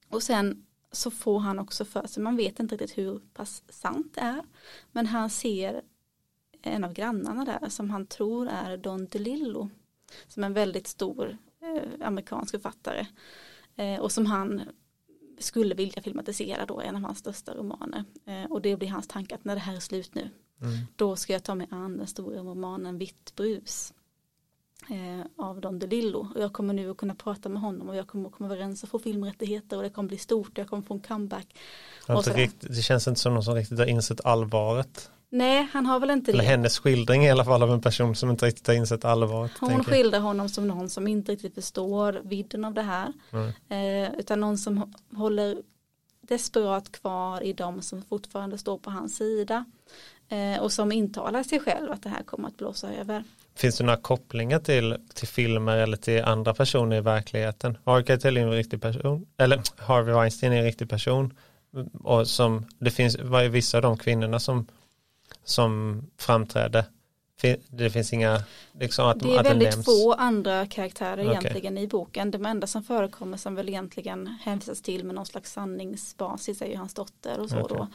och 0.10 0.24
sen 0.24 0.66
så 0.92 1.12
får 1.12 1.40
han 1.40 1.60
också 1.60 1.86
för 1.86 2.08
sig, 2.08 2.24
man 2.24 2.36
vet 2.36 2.60
inte 2.60 2.76
riktigt 2.76 2.98
hur 2.98 3.20
pass 3.34 3.64
sant 3.70 4.12
det 4.16 4.22
är, 4.22 4.44
men 4.92 5.06
han 5.06 5.30
ser 5.30 5.82
en 6.62 6.84
av 6.84 6.94
grannarna 6.94 7.46
där 7.46 7.70
som 7.70 7.90
han 7.90 8.06
tror 8.06 8.48
är 8.48 8.78
Don 8.78 9.06
DeLillo 9.06 9.70
som 10.28 10.44
är 10.44 10.48
en 10.48 10.54
väldigt 10.54 10.88
stor 10.88 11.38
eh, 11.62 12.08
amerikansk 12.08 12.52
författare 12.52 13.06
eh, 13.76 14.00
och 14.00 14.12
som 14.12 14.26
han 14.26 14.62
skulle 15.40 15.76
vilja 15.76 16.02
filmatisera 16.02 16.66
då 16.66 16.82
en 16.82 16.96
av 16.96 17.02
hans 17.02 17.20
största 17.20 17.56
romaner 17.56 18.04
eh, 18.26 18.44
och 18.44 18.62
det 18.62 18.76
blir 18.76 18.90
hans 18.90 19.08
tanke 19.08 19.36
att 19.36 19.46
när 19.46 19.56
det 19.56 19.62
här 19.62 19.76
är 19.76 19.80
slut 19.80 20.16
nu 20.16 20.30
mm. 20.62 20.78
då 20.96 21.16
ska 21.16 21.34
jag 21.34 21.44
ta 21.44 21.56
mig 21.56 21.68
an 21.72 21.98
den 21.98 22.08
stora 22.08 22.40
romanen 22.40 22.98
Vitt 22.98 23.36
brus 23.36 23.94
eh, 24.90 25.46
av 25.46 25.62
Don 25.62 25.80
DeLillo 25.80 26.28
och 26.36 26.42
jag 26.42 26.54
kommer 26.54 26.74
nu 26.74 26.92
att 26.92 26.98
kunna 26.98 27.16
prata 27.16 27.50
med 27.50 27.62
honom 27.62 27.90
och 27.90 27.96
jag 27.96 28.08
kommer 28.08 28.30
att 28.30 28.36
komma 28.36 28.54
överens 28.54 28.84
och 28.84 28.90
få 28.90 29.00
filmrättigheter 29.00 29.78
och 29.78 29.84
det 29.84 29.90
kommer 29.90 30.10
bli 30.10 30.18
stort 30.18 30.50
och 30.50 30.58
jag 30.58 30.68
kommer 30.68 30.84
få 30.84 30.94
en 30.94 31.00
comeback. 31.00 31.48
Riktigt, 32.08 32.76
det 32.76 32.82
känns 32.82 33.08
inte 33.08 33.20
som 33.20 33.34
någon 33.34 33.44
som 33.44 33.56
riktigt 33.56 33.80
har 33.80 33.86
insett 33.86 34.26
allvaret. 34.26 35.12
Nej, 35.32 35.68
han 35.74 35.86
har 35.86 36.00
väl 36.00 36.10
inte 36.10 36.32
Eller 36.32 36.44
det. 36.44 36.50
hennes 36.50 36.80
skildring 36.80 37.26
i 37.26 37.32
alla 37.32 37.46
fall 37.46 37.64
av 37.64 37.72
en 37.72 37.82
person 37.82 38.16
som 38.16 38.30
inte 38.30 38.46
riktigt 38.46 38.68
har 38.68 38.74
insett 38.74 39.06
allvaret. 39.06 39.52
Hon 39.60 39.84
skildrar 39.84 40.20
honom 40.20 40.50
som 40.50 40.68
någon 40.68 40.90
som 40.90 41.08
inte 41.08 41.32
riktigt 41.32 41.56
förstår 41.56 42.22
vidden 42.24 42.66
av 42.66 42.74
det 42.74 42.82
här. 42.82 43.14
Mm. 43.32 43.48
Eh, 43.70 44.20
utan 44.20 44.40
någon 44.40 44.58
som 44.58 44.94
håller 45.16 45.58
desperat 46.22 46.92
kvar 46.92 47.44
i 47.44 47.54
de 47.54 47.82
som 47.82 48.02
fortfarande 48.02 48.58
står 48.58 48.78
på 48.78 48.92
hans 48.92 49.16
sida. 49.16 49.66
Eh, 50.30 50.62
och 50.62 50.72
som 50.72 50.92
intalar 50.92 51.44
sig 51.44 51.60
själv 51.60 51.92
att 51.92 52.04
det 52.04 52.10
här 52.10 52.24
kommer 52.24 52.48
att 52.48 52.58
blåsa 52.58 52.94
över. 52.94 53.24
Finns 53.60 53.78
det 53.78 53.84
några 53.84 53.98
kopplingar 53.98 54.60
till, 54.60 54.98
till 55.14 55.28
filmer 55.28 55.78
eller 55.78 55.98
till 55.98 56.24
andra 56.24 56.54
personer 56.54 56.98
i 56.98 57.02
verkligheten? 57.02 57.78
Harvey 57.86 58.06
Keitel 58.06 58.38
är 58.38 58.42
en 58.42 58.52
riktig 58.52 58.82
person, 58.82 59.26
eller 59.38 59.62
Harvey 59.78 60.14
Weinstein 60.14 60.54
är 60.54 60.58
en 60.58 60.64
riktig 60.64 60.90
person. 60.90 61.34
Och 61.94 62.28
som, 62.28 62.66
det 62.80 62.92
finns 62.92 63.18
vissa 63.50 63.78
av 63.78 63.82
de 63.82 63.98
kvinnorna 63.98 64.40
som, 64.40 64.68
som 65.44 66.02
framträder 66.18 66.84
det 67.70 67.90
finns 67.90 68.14
inga, 68.14 68.44
liksom 68.72 69.08
att 69.08 69.20
Det 69.20 69.36
är 69.36 69.40
att 69.40 69.46
väldigt 69.46 69.76
det 69.76 69.84
få 69.84 70.14
andra 70.14 70.66
karaktärer 70.66 71.28
okay. 71.28 71.38
egentligen 71.38 71.78
i 71.78 71.88
boken. 71.88 72.32
De 72.32 72.46
enda 72.46 72.68
som 72.68 72.84
förekommer 72.84 73.38
som 73.38 73.56
väl 73.56 73.70
egentligen 73.70 74.28
hänvisas 74.28 74.82
till 74.82 75.04
med 75.04 75.16
någon 75.16 75.26
slags 75.26 75.54
sanningsbasis 75.54 76.62
är 76.62 76.66
ju 76.66 76.76
hans 76.76 76.94
dotter 76.94 77.40
och 77.40 77.50
så 77.50 77.62
okay. 77.62 77.78
då. 77.78 77.88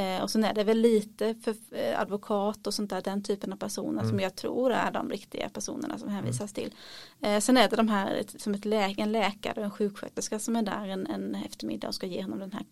Eh, 0.00 0.22
och 0.22 0.30
sen 0.30 0.44
är 0.44 0.54
det 0.54 0.64
väl 0.64 0.78
lite 0.78 1.34
för 1.34 1.54
eh, 1.72 2.00
advokat 2.00 2.66
och 2.66 2.74
sånt 2.74 2.90
där, 2.90 3.02
den 3.02 3.22
typen 3.22 3.52
av 3.52 3.56
personer 3.56 4.00
mm. 4.00 4.08
som 4.08 4.20
jag 4.20 4.34
tror 4.34 4.72
är 4.72 4.90
de 4.90 5.10
riktiga 5.10 5.48
personerna 5.48 5.98
som 5.98 6.08
hänvisas 6.08 6.58
mm. 6.58 6.70
till. 6.70 6.74
Eh, 7.20 7.40
sen 7.40 7.56
är 7.56 7.68
det 7.68 7.76
de 7.76 7.88
här 7.88 8.22
som 8.38 8.54
ett 8.54 8.64
lä 8.64 8.94
en 8.96 9.12
läkare 9.12 9.54
och 9.56 9.64
en 9.64 9.70
sjuksköterska 9.70 10.38
som 10.38 10.56
är 10.56 10.62
där 10.62 10.88
en, 10.88 11.06
en 11.06 11.34
eftermiddag 11.34 11.88
och 11.88 11.94
ska 11.94 12.06
ge 12.06 12.22
honom 12.22 12.38
den 12.38 12.52
här 12.52 12.62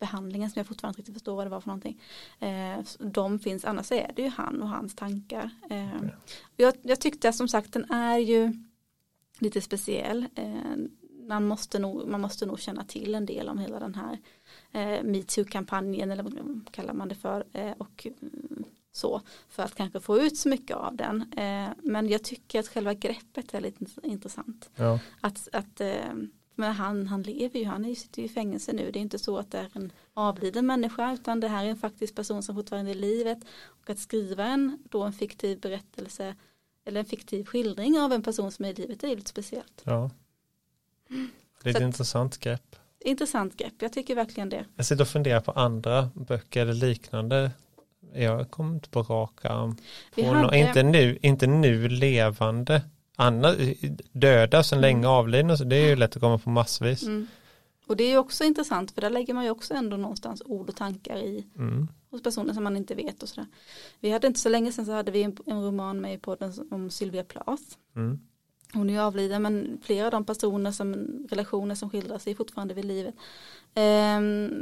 behandlingen 0.00 0.50
som 0.50 0.60
jag 0.60 0.66
fortfarande 0.66 0.92
inte 0.92 1.00
riktigt 1.00 1.14
förstår 1.14 1.36
vad 1.36 1.46
det 1.46 1.50
var 1.50 1.60
för 1.60 1.68
någonting. 1.68 2.00
Eh, 2.38 2.78
de 2.98 3.38
finns, 3.38 3.64
annars 3.64 3.92
är 3.92 4.12
det 4.16 4.22
ju 4.22 4.28
han 4.28 4.62
och 4.62 4.68
hans 4.68 4.94
tankar. 4.94 5.50
Eh, 5.70 6.02
jag, 6.56 6.74
jag 6.82 7.00
tyckte 7.00 7.32
som 7.32 7.48
sagt 7.48 7.72
den 7.72 7.90
är 7.90 8.18
ju 8.18 8.52
lite 9.38 9.60
speciell. 9.60 10.26
Eh, 10.34 10.76
man, 11.28 11.46
måste 11.46 11.78
nog, 11.78 12.08
man 12.08 12.20
måste 12.20 12.46
nog 12.46 12.60
känna 12.60 12.84
till 12.84 13.14
en 13.14 13.26
del 13.26 13.48
om 13.48 13.58
hela 13.58 13.78
den 13.78 13.94
här 13.94 14.18
eh, 14.72 15.04
metoo-kampanjen 15.04 16.10
eller 16.10 16.22
vad 16.22 16.70
kallar 16.70 16.94
man 16.94 17.08
det 17.08 17.14
för. 17.14 17.44
Eh, 17.52 17.72
och 17.78 18.06
mm, 18.20 18.64
så 18.92 19.20
för 19.48 19.62
att 19.62 19.74
kanske 19.74 20.00
få 20.00 20.18
ut 20.18 20.36
så 20.36 20.48
mycket 20.48 20.76
av 20.76 20.96
den. 20.96 21.32
Eh, 21.36 21.68
men 21.82 22.08
jag 22.08 22.22
tycker 22.22 22.60
att 22.60 22.68
själva 22.68 22.94
greppet 22.94 23.54
är 23.54 23.60
lite 23.60 23.84
intressant. 24.02 24.70
Ja. 24.76 24.98
Att, 25.20 25.48
att 25.52 25.80
eh, 25.80 26.14
men 26.60 26.72
han, 26.72 27.06
han 27.06 27.22
lever 27.22 27.60
ju, 27.60 27.66
han 27.66 27.96
sitter 27.96 28.22
ju 28.22 28.28
i 28.28 28.28
fängelse 28.28 28.72
nu. 28.72 28.90
Det 28.90 28.98
är 28.98 29.00
inte 29.00 29.18
så 29.18 29.38
att 29.38 29.50
det 29.50 29.58
är 29.58 29.68
en 29.72 29.92
avliden 30.14 30.66
människa 30.66 31.12
utan 31.12 31.40
det 31.40 31.48
här 31.48 31.64
är 31.64 31.68
en 31.68 31.76
faktisk 31.76 32.14
person 32.14 32.42
som 32.42 32.54
fortfarande 32.54 32.90
är 32.90 32.94
i 32.94 32.98
livet. 32.98 33.38
Och 33.64 33.90
att 33.90 33.98
skriva 33.98 34.44
en, 34.44 34.78
då 34.90 35.02
en 35.02 35.12
fiktiv 35.12 35.60
berättelse 35.60 36.36
eller 36.84 37.00
en 37.00 37.06
fiktiv 37.06 37.44
skildring 37.44 37.98
av 37.98 38.12
en 38.12 38.22
person 38.22 38.52
som 38.52 38.64
är 38.64 38.70
i 38.70 38.74
livet 38.74 39.04
är 39.04 39.08
lite 39.08 39.30
speciellt. 39.30 39.82
Ja. 39.84 40.10
Det 41.62 41.70
är 41.70 41.76
ett 41.76 41.82
intressant 41.82 42.38
grepp. 42.38 42.76
Intressant 43.04 43.56
grepp, 43.56 43.74
jag 43.78 43.92
tycker 43.92 44.14
verkligen 44.14 44.48
det. 44.48 44.64
Jag 44.76 44.86
sitter 44.86 45.02
och 45.02 45.08
funderar 45.08 45.40
på 45.40 45.52
andra 45.52 46.10
böcker 46.14 46.62
eller 46.62 46.86
liknande. 46.86 47.50
Jag 48.14 48.50
kommer 48.50 48.74
inte 48.74 48.88
på 48.88 49.02
raka 49.02 49.48
arm. 49.48 49.76
Hade... 50.16 50.58
Inte, 50.58 50.82
nu, 50.82 51.18
inte 51.22 51.46
nu 51.46 51.88
levande 51.88 52.82
Anna, 53.20 53.54
döda 54.12 54.62
länge 54.72 54.98
mm. 54.98 55.10
avlidna 55.10 55.56
så 55.56 55.64
det 55.64 55.76
är 55.76 55.88
ju 55.88 55.96
lätt 55.96 56.16
att 56.16 56.22
komma 56.22 56.38
på 56.38 56.50
massvis. 56.50 57.02
Mm. 57.02 57.26
Och 57.86 57.96
det 57.96 58.04
är 58.04 58.10
ju 58.10 58.18
också 58.18 58.44
intressant 58.44 58.90
för 58.90 59.00
där 59.00 59.10
lägger 59.10 59.34
man 59.34 59.44
ju 59.44 59.50
också 59.50 59.74
ändå 59.74 59.96
någonstans 59.96 60.42
ord 60.44 60.68
och 60.68 60.76
tankar 60.76 61.16
i 61.16 61.46
mm. 61.56 61.88
hos 62.10 62.22
personer 62.22 62.54
som 62.54 62.64
man 62.64 62.76
inte 62.76 62.94
vet 62.94 63.22
och 63.22 63.28
sådär. 63.28 63.46
Vi 64.00 64.10
hade 64.10 64.26
inte 64.26 64.40
så 64.40 64.48
länge 64.48 64.72
sedan 64.72 64.86
så 64.86 64.92
hade 64.92 65.10
vi 65.10 65.22
en, 65.22 65.36
en 65.46 65.64
roman 65.64 66.00
med 66.00 66.14
i 66.14 66.18
podden 66.18 66.52
om 66.70 66.90
Sylvia 66.90 67.24
Plath. 67.24 67.62
Mm. 67.96 68.20
Hon 68.72 68.90
är 68.90 68.94
ju 68.94 69.00
avliden 69.00 69.42
men 69.42 69.80
flera 69.82 70.04
av 70.04 70.10
de 70.10 70.24
personer 70.24 70.72
som 70.72 70.94
relationer 71.30 71.74
som 71.74 71.90
skildras 71.90 72.26
är 72.26 72.34
fortfarande 72.34 72.74
vid 72.74 72.84
livet. 72.84 73.14
Eh, 73.74 74.20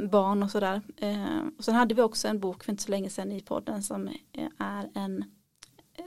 barn 0.09 0.43
och 0.43 0.51
sådär. 0.51 0.81
Eh, 0.97 1.47
och 1.57 1.63
sen 1.63 1.75
hade 1.75 1.95
vi 1.95 2.01
också 2.01 2.27
en 2.27 2.39
bok 2.39 2.63
för 2.63 2.71
inte 2.71 2.83
så 2.83 2.91
länge 2.91 3.09
sedan 3.09 3.31
i 3.31 3.41
podden 3.41 3.83
som 3.83 4.09
är 4.57 4.89
en 4.93 5.23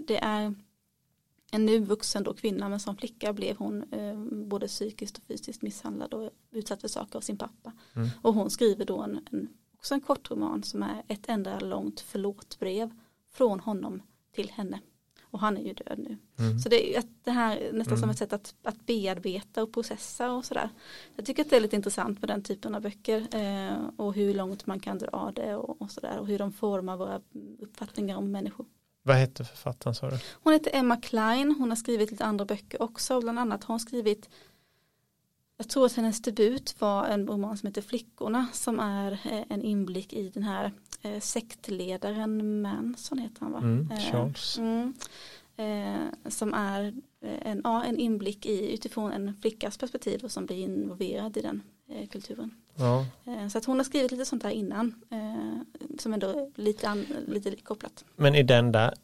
det 0.06 0.18
är 0.24 0.54
en 1.54 1.66
nu 1.66 1.78
vuxen 1.78 2.22
då 2.22 2.34
kvinna 2.34 2.68
men 2.68 2.80
som 2.80 2.96
flicka 2.96 3.32
blev 3.32 3.56
hon 3.56 3.92
eh, 3.92 4.18
både 4.46 4.66
psykiskt 4.66 5.18
och 5.18 5.24
fysiskt 5.24 5.62
misshandlad 5.62 6.14
och 6.14 6.30
utsatt 6.50 6.80
för 6.80 6.88
saker 6.88 7.16
av 7.16 7.20
sin 7.20 7.36
pappa. 7.36 7.72
Mm. 7.92 8.08
Och 8.22 8.34
hon 8.34 8.50
skriver 8.50 8.84
då 8.84 9.02
en, 9.02 9.26
en, 9.30 9.48
också 9.74 9.94
en 9.94 10.00
kort 10.00 10.30
roman 10.30 10.62
som 10.62 10.82
är 10.82 11.02
ett 11.08 11.28
enda 11.28 11.60
långt 11.60 12.00
förlåtbrev 12.00 12.90
från 13.32 13.60
honom 13.60 14.02
till 14.34 14.50
henne. 14.50 14.80
och 15.22 15.40
han 15.40 15.56
är 15.56 15.62
ju 15.62 15.72
död 15.72 15.98
nu. 15.98 16.18
Mm. 16.38 16.58
Så 16.58 16.68
det 16.68 16.96
är 16.96 17.02
det 17.24 17.30
här 17.30 17.70
nästan 17.72 17.92
mm. 17.92 18.00
som 18.00 18.10
ett 18.10 18.18
sätt 18.18 18.32
att, 18.32 18.54
att 18.62 18.86
bearbeta 18.86 19.62
och 19.62 19.72
processa 19.72 20.32
och 20.32 20.44
sådär. 20.44 20.68
Jag 21.16 21.26
tycker 21.26 21.42
att 21.42 21.50
det 21.50 21.56
är 21.56 21.60
lite 21.60 21.76
intressant 21.76 22.20
med 22.20 22.30
den 22.30 22.42
typen 22.42 22.74
av 22.74 22.82
böcker 22.82 23.28
eh, 23.34 23.76
och 23.96 24.14
hur 24.14 24.34
långt 24.34 24.66
man 24.66 24.80
kan 24.80 24.98
dra 24.98 25.32
det 25.34 25.56
och, 25.56 25.82
och 25.82 25.90
sådär 25.90 26.18
och 26.18 26.26
hur 26.26 26.38
de 26.38 26.52
formar 26.52 26.96
våra 26.96 27.20
uppfattningar 27.58 28.16
om 28.16 28.30
människor. 28.30 28.66
Vad 29.02 29.16
heter 29.16 29.44
författaren 29.44 29.94
sa 29.94 30.10
du? 30.10 30.18
Hon 30.42 30.52
heter 30.52 30.70
Emma 30.74 30.96
Klein, 30.96 31.54
hon 31.58 31.68
har 31.68 31.76
skrivit 31.76 32.10
lite 32.10 32.24
andra 32.24 32.44
böcker 32.44 32.82
också, 32.82 33.20
bland 33.20 33.38
annat 33.38 33.64
har 33.64 33.72
hon 33.72 33.80
skrivit 33.80 34.28
jag 35.56 35.68
tror 35.68 35.86
att 35.86 35.92
hennes 35.92 36.22
debut 36.22 36.80
var 36.80 37.04
en 37.06 37.26
roman 37.26 37.56
som 37.56 37.66
heter 37.66 37.82
Flickorna 37.82 38.46
som 38.52 38.80
är 38.80 39.12
eh, 39.12 39.42
en 39.48 39.62
inblick 39.62 40.12
i 40.12 40.28
den 40.28 40.42
här 40.42 40.72
eh, 41.02 41.20
sektledaren 41.20 42.62
Manson 42.62 43.18
heter 43.18 43.40
han 43.40 43.52
va? 43.52 43.58
Mm, 43.58 43.90
eh, 43.90 43.98
Charles. 43.98 44.58
Mm, 44.58 44.94
som 46.28 46.54
är 46.54 46.94
en, 47.22 47.60
ja, 47.64 47.84
en 47.84 47.98
inblick 47.98 48.46
i 48.46 48.74
utifrån 48.74 49.12
en 49.12 49.36
flickas 49.40 49.78
perspektiv 49.78 50.24
och 50.24 50.30
som 50.30 50.46
blir 50.46 50.56
involverad 50.56 51.36
i 51.36 51.40
den 51.40 51.62
eh, 51.88 52.08
kulturen. 52.08 52.54
Ja. 52.74 53.06
Eh, 53.24 53.48
så 53.48 53.58
att 53.58 53.64
hon 53.64 53.76
har 53.76 53.84
skrivit 53.84 54.10
lite 54.10 54.24
sånt 54.24 54.42
här 54.42 54.50
innan 54.50 54.94
som 55.98 56.12
ändå 56.12 56.28
är 56.28 56.60
lite, 56.60 56.88
an, 56.88 57.06
lite 57.26 57.56
kopplat. 57.56 58.04
Men 58.16 58.34
i 58.34 58.42
den 58.42 58.72
där 58.72 58.94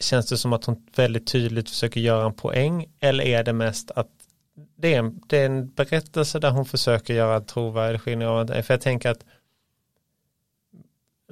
känns 0.00 0.26
det 0.26 0.38
som 0.38 0.52
att 0.52 0.64
hon 0.64 0.86
väldigt 0.96 1.26
tydligt 1.26 1.70
försöker 1.70 2.00
göra 2.00 2.26
en 2.26 2.34
poäng 2.34 2.88
eller 3.00 3.24
är 3.24 3.44
det 3.44 3.52
mest 3.52 3.90
att 3.90 4.10
det 4.54 4.94
är, 4.94 4.98
en, 4.98 5.20
det 5.26 5.38
är 5.38 5.46
en 5.46 5.68
berättelse 5.68 6.38
där 6.38 6.50
hon 6.50 6.64
försöker 6.64 7.14
göra 7.14 7.40
trovärdig 7.40 8.00
skillnad. 8.00 8.48
För 8.48 8.74
jag 8.74 8.80
tänker 8.80 9.10
att 9.10 9.24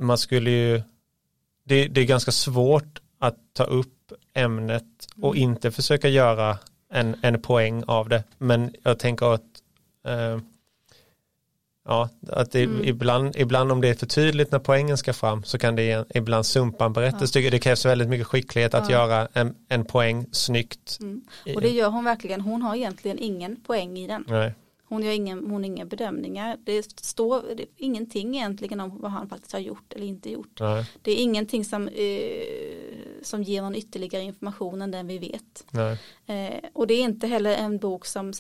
man 0.01 0.19
skulle 0.19 0.51
ju, 0.51 0.83
det, 1.65 1.89
det 1.89 2.01
är 2.01 2.05
ganska 2.05 2.33
svårt 2.33 3.01
att 3.19 3.39
ta 3.53 3.65
upp 3.65 4.00
ämnet 4.35 5.09
och 5.23 5.37
mm. 5.37 5.51
inte 5.51 5.71
försöka 5.71 6.09
göra 6.09 6.59
en, 6.93 7.17
en 7.23 7.43
poäng 7.43 7.85
av 7.87 8.09
det. 8.09 8.25
Men 8.39 8.75
jag 8.83 8.99
tänker 8.99 9.35
att 9.35 9.43
eh, 10.07 10.39
Ja, 11.85 12.09
att 12.29 12.53
det, 12.53 12.63
mm. 12.63 12.85
ibland, 12.85 13.37
ibland 13.37 13.73
om 13.73 13.81
det 13.81 13.89
är 13.89 13.95
för 13.95 14.07
tydligt 14.07 14.53
när 14.53 14.59
poängen 14.59 14.99
ska 14.99 15.13
fram 15.13 15.45
så 15.45 15.59
kan 15.59 15.77
det 15.77 16.05
ibland 16.15 16.47
sumpa 16.47 16.85
en 16.85 16.93
berättelse. 16.93 17.41
Ja. 17.41 17.51
Det 17.51 17.59
krävs 17.59 17.87
väldigt 17.87 18.09
mycket 18.09 18.27
skicklighet 18.27 18.75
att 18.75 18.91
ja. 18.91 18.97
göra 18.97 19.29
en, 19.33 19.55
en 19.69 19.85
poäng 19.85 20.27
snyggt. 20.33 20.99
Mm. 21.01 21.23
Och 21.55 21.61
det 21.61 21.69
gör 21.69 21.89
hon 21.89 22.05
verkligen. 22.05 22.41
Hon 22.41 22.63
har 22.63 22.77
egentligen 22.77 23.19
ingen 23.19 23.57
poäng 23.57 23.99
i 23.99 24.07
den. 24.07 24.25
Nej. 24.29 24.55
Hon 24.91 25.03
gör 25.03 25.13
ingen, 25.13 25.51
hon 25.51 25.65
inga 25.65 25.85
bedömningar. 25.85 26.59
Det 26.65 27.01
står 27.01 27.55
det 27.57 27.65
ingenting 27.77 28.37
egentligen 28.37 28.81
om 28.81 29.01
vad 29.01 29.11
han 29.11 29.29
faktiskt 29.29 29.53
har 29.53 29.61
gjort 29.61 29.93
eller 29.93 30.07
inte 30.07 30.31
gjort. 30.31 30.61
Nej. 30.61 30.91
Det 31.03 31.11
är 31.11 31.17
ingenting 31.17 31.65
som, 31.65 31.89
eh, 31.89 32.43
som 33.23 33.43
ger 33.43 33.63
någon 33.63 33.75
ytterligare 33.75 34.25
information 34.25 34.83
än 34.83 34.91
den 34.91 35.07
vi 35.07 35.19
vet. 35.19 35.67
Eh, 36.27 36.71
och 36.73 36.87
det 36.87 36.95
är 36.95 37.03
inte 37.03 37.27
heller 37.27 37.57
en 37.57 37.79
bok 37.79 38.07
som 38.07 38.33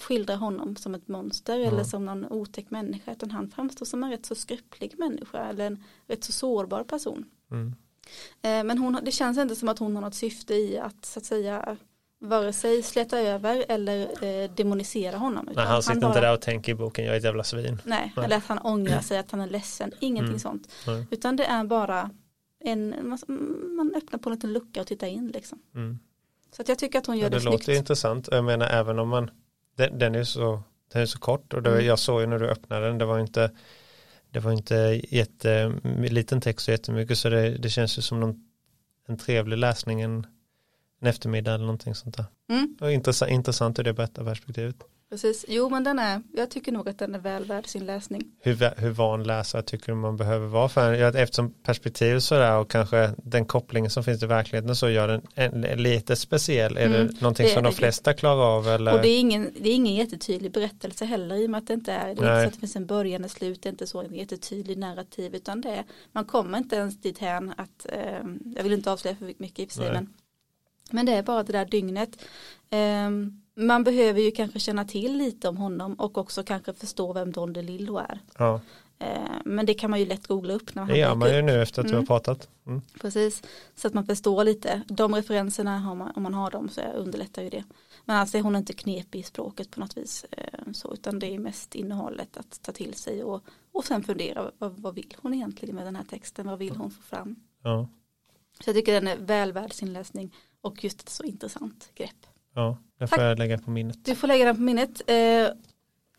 skildrar 0.00 0.36
honom 0.36 0.76
som 0.76 0.94
ett 0.94 1.08
monster 1.08 1.58
mm. 1.58 1.68
eller 1.68 1.84
som 1.84 2.06
någon 2.06 2.26
otäck 2.26 2.70
människa 2.70 3.12
utan 3.12 3.30
han 3.30 3.50
framstår 3.50 3.86
som 3.86 4.04
en 4.04 4.10
rätt 4.10 4.26
så 4.26 4.34
skröplig 4.34 4.98
människa 4.98 5.38
eller 5.38 5.66
en 5.66 5.84
rätt 6.06 6.24
så 6.24 6.32
sårbar 6.32 6.84
person. 6.84 7.24
Mm. 7.50 7.74
Eh, 8.42 8.64
men 8.64 8.78
hon, 8.78 8.98
det 9.02 9.12
känns 9.12 9.38
inte 9.38 9.56
som 9.56 9.68
att 9.68 9.78
hon 9.78 9.94
har 9.96 10.02
något 10.02 10.14
syfte 10.14 10.54
i 10.54 10.78
att 10.78 11.04
så 11.04 11.18
att 11.18 11.24
säga 11.24 11.76
vare 12.22 12.52
sig 12.52 12.82
släta 12.82 13.18
över 13.18 13.64
eller 13.68 14.24
eh, 14.24 14.50
demonisera 14.50 15.16
honom. 15.16 15.48
Nej, 15.54 15.66
han 15.66 15.82
sitter 15.82 15.92
han 15.92 16.00
bara, 16.00 16.08
inte 16.08 16.20
där 16.20 16.32
och 16.32 16.40
tänker 16.40 16.72
i 16.72 16.74
boken 16.74 17.04
jag 17.04 17.14
är 17.14 17.18
ett 17.18 17.24
jävla 17.24 17.44
svin. 17.44 17.80
Nej, 17.84 18.12
nej. 18.16 18.24
eller 18.24 18.36
att 18.36 18.46
han 18.46 18.58
ångrar 18.58 19.00
sig, 19.00 19.18
att 19.18 19.30
han 19.30 19.40
är 19.40 19.48
ledsen, 19.48 19.92
ingenting 20.00 20.28
mm. 20.28 20.38
sånt. 20.38 20.68
Nej. 20.86 21.06
Utan 21.10 21.36
det 21.36 21.44
är 21.44 21.64
bara 21.64 22.10
en, 22.64 22.94
man, 23.76 23.94
öppnar 23.96 24.18
på 24.18 24.28
en 24.28 24.34
liten 24.34 24.52
lucka 24.52 24.80
och 24.80 24.86
tittar 24.86 25.06
in 25.06 25.28
liksom. 25.28 25.58
Mm. 25.74 25.98
Så 26.56 26.62
att 26.62 26.68
jag 26.68 26.78
tycker 26.78 26.98
att 26.98 27.06
hon 27.06 27.18
gör 27.18 27.24
ja, 27.24 27.30
det, 27.30 27.36
det 27.36 27.40
snyggt. 27.40 27.66
Det 27.66 27.72
låter 27.72 27.78
intressant, 27.78 28.28
jag 28.30 28.44
menar 28.44 28.66
även 28.66 28.98
om 28.98 29.08
man, 29.08 29.30
den, 29.76 29.98
den 29.98 30.14
är 30.14 30.24
så, 30.24 30.62
den 30.92 31.02
är 31.02 31.06
så 31.06 31.18
kort 31.18 31.54
och 31.54 31.62
det, 31.62 31.70
mm. 31.70 31.86
jag 31.86 31.98
såg 31.98 32.20
ju 32.20 32.26
när 32.26 32.38
du 32.38 32.48
öppnade 32.48 32.86
den, 32.86 32.98
det 32.98 33.04
var 33.04 33.18
inte 33.18 33.50
det 34.30 34.40
var 34.40 34.52
inte 34.52 35.00
jätteliten 35.08 36.40
text 36.40 36.68
och 36.68 36.72
jättemycket 36.72 37.18
så 37.18 37.28
det, 37.28 37.50
det 37.50 37.70
känns 37.70 37.98
ju 37.98 38.02
som 38.02 38.20
någon, 38.20 38.44
en 39.08 39.18
trevlig 39.18 39.58
läsning, 39.58 40.00
en, 40.00 40.26
en 41.02 41.08
eftermiddag 41.08 41.54
eller 41.54 41.64
någonting 41.64 41.94
sånt 41.94 42.16
där. 42.16 42.24
Mm. 42.50 42.76
Och 42.80 42.92
intressant, 42.92 43.30
intressant 43.30 43.78
ur 43.78 43.84
det 43.84 43.92
berättarperspektivet. 43.92 44.76
Precis, 45.12 45.44
jo 45.48 45.68
men 45.68 45.84
den 45.84 45.98
är, 45.98 46.22
jag 46.32 46.50
tycker 46.50 46.72
nog 46.72 46.88
att 46.88 46.98
den 46.98 47.14
är 47.14 47.18
väl 47.18 47.44
värd 47.44 47.66
sin 47.66 47.86
läsning. 47.86 48.22
Hur, 48.40 48.80
hur 48.80 48.90
van 48.90 49.22
läsare 49.22 49.62
tycker 49.62 49.86
du 49.86 49.94
man 49.94 50.16
behöver 50.16 50.46
vara 50.46 50.68
för 50.68 50.92
en, 50.92 51.16
eftersom 51.16 51.54
perspektivet 51.62 52.22
sådär 52.22 52.58
och 52.58 52.70
kanske 52.70 53.10
den 53.16 53.44
kopplingen 53.44 53.90
som 53.90 54.04
finns 54.04 54.22
i 54.22 54.26
verkligheten 54.26 54.76
så 54.76 54.88
gör 54.88 55.08
den 55.08 55.22
en, 55.34 55.64
en 55.64 55.82
lite 55.82 56.16
speciell. 56.16 56.76
Är 56.76 56.86
mm, 56.86 57.06
det 57.06 57.20
någonting 57.20 57.46
det 57.46 57.52
som 57.52 57.62
de 57.62 57.72
flesta 57.72 58.14
klarar 58.14 58.56
av? 58.56 58.68
Eller? 58.68 58.94
Och 58.94 59.02
det 59.02 59.08
är, 59.08 59.20
ingen, 59.20 59.50
det 59.60 59.68
är 59.68 59.74
ingen 59.74 59.94
jättetydlig 59.94 60.52
berättelse 60.52 61.04
heller 61.04 61.36
i 61.36 61.46
och 61.46 61.50
med 61.50 61.58
att 61.58 61.66
det 61.66 61.74
inte 61.74 61.92
är, 61.92 62.14
det 62.14 62.26
är 62.26 62.38
inte 62.38 62.42
så 62.42 62.46
att 62.46 62.54
det 62.54 62.60
finns 62.60 62.76
en 62.76 62.86
början 62.86 63.24
och 63.24 63.30
slut, 63.30 63.62
det 63.62 63.68
är 63.68 63.70
inte 63.70 63.86
så 63.86 64.02
en 64.02 64.14
jättetydlig 64.14 64.78
narrativ 64.78 65.34
utan 65.34 65.60
det 65.60 65.70
är, 65.70 65.84
man 66.12 66.24
kommer 66.24 66.58
inte 66.58 66.76
ens 66.76 67.00
dit 67.00 67.18
hän 67.18 67.54
att, 67.56 67.86
eh, 67.88 68.28
jag 68.56 68.62
vill 68.62 68.72
inte 68.72 68.92
avslöja 68.92 69.16
för 69.16 69.32
mycket 69.36 69.58
i 69.58 69.64
och 69.64 69.70
för 69.70 69.76
sig 69.76 69.92
men 69.92 70.08
men 70.92 71.06
det 71.06 71.12
är 71.12 71.22
bara 71.22 71.42
det 71.42 71.52
där 71.52 71.64
dygnet. 71.64 72.24
Um, 72.70 73.42
man 73.54 73.84
behöver 73.84 74.20
ju 74.20 74.30
kanske 74.30 74.58
känna 74.58 74.84
till 74.84 75.16
lite 75.16 75.48
om 75.48 75.56
honom 75.56 75.94
och 75.94 76.18
också 76.18 76.42
kanske 76.42 76.72
förstå 76.74 77.12
vem 77.12 77.32
Don 77.32 77.52
DeLillo 77.52 77.98
är. 77.98 78.20
Ja. 78.38 78.60
Uh, 79.02 79.40
men 79.44 79.66
det 79.66 79.74
kan 79.74 79.90
man 79.90 80.00
ju 80.00 80.06
lätt 80.06 80.26
googla 80.26 80.54
upp. 80.54 80.74
När 80.74 80.82
man 80.82 80.88
det 80.88 80.98
gör 80.98 81.14
man 81.14 81.34
ju 81.34 81.42
nu 81.42 81.62
efter 81.62 81.80
att 81.80 81.86
mm. 81.86 81.92
du 81.92 81.98
har 81.98 82.06
pratat. 82.06 82.48
Mm. 82.66 82.82
Precis, 83.00 83.42
så 83.74 83.88
att 83.88 83.94
man 83.94 84.06
förstår 84.06 84.44
lite. 84.44 84.82
De 84.86 85.14
referenserna, 85.14 85.94
man, 85.94 86.12
om 86.16 86.22
man 86.22 86.34
har 86.34 86.50
dem 86.50 86.68
så 86.68 86.80
underlättar 86.80 87.42
ju 87.42 87.48
det. 87.48 87.64
Men 88.04 88.16
alltså 88.16 88.38
är 88.38 88.42
hon 88.42 88.56
inte 88.56 88.72
knepig 88.72 89.20
i 89.20 89.22
språket 89.22 89.70
på 89.70 89.80
något 89.80 89.96
vis. 89.96 90.24
Uh, 90.38 90.72
så, 90.72 90.94
utan 90.94 91.18
det 91.18 91.34
är 91.34 91.38
mest 91.38 91.74
innehållet 91.74 92.36
att 92.36 92.62
ta 92.62 92.72
till 92.72 92.94
sig 92.94 93.24
och, 93.24 93.44
och 93.72 93.84
sen 93.84 94.02
fundera 94.02 94.50
vad, 94.58 94.72
vad 94.72 94.94
vill 94.94 95.14
hon 95.22 95.34
egentligen 95.34 95.74
med 95.74 95.86
den 95.86 95.96
här 95.96 96.04
texten, 96.04 96.46
vad 96.46 96.58
vill 96.58 96.76
hon 96.76 96.90
få 96.90 97.02
fram. 97.02 97.36
Ja. 97.62 97.88
Så 98.64 98.68
jag 98.70 98.76
tycker 98.76 98.92
den 98.92 99.08
är 99.08 99.16
väl 99.16 99.52
värd 99.52 99.72
sin 99.72 99.92
läsning 99.92 100.34
och 100.62 100.84
just 100.84 101.00
ett 101.00 101.08
så 101.08 101.22
intressant 101.24 101.90
grepp. 101.94 102.26
Ja, 102.54 102.78
det 102.98 103.06
får 103.06 103.16
Tack. 103.16 103.24
jag 103.24 103.38
lägga 103.38 103.58
på 103.58 103.70
minnet. 103.70 104.04
Du 104.04 104.14
får 104.14 104.28
lägga 104.28 104.44
den 104.44 104.56
på 104.56 104.62
minnet. 104.62 105.10
Eh, 105.10 105.48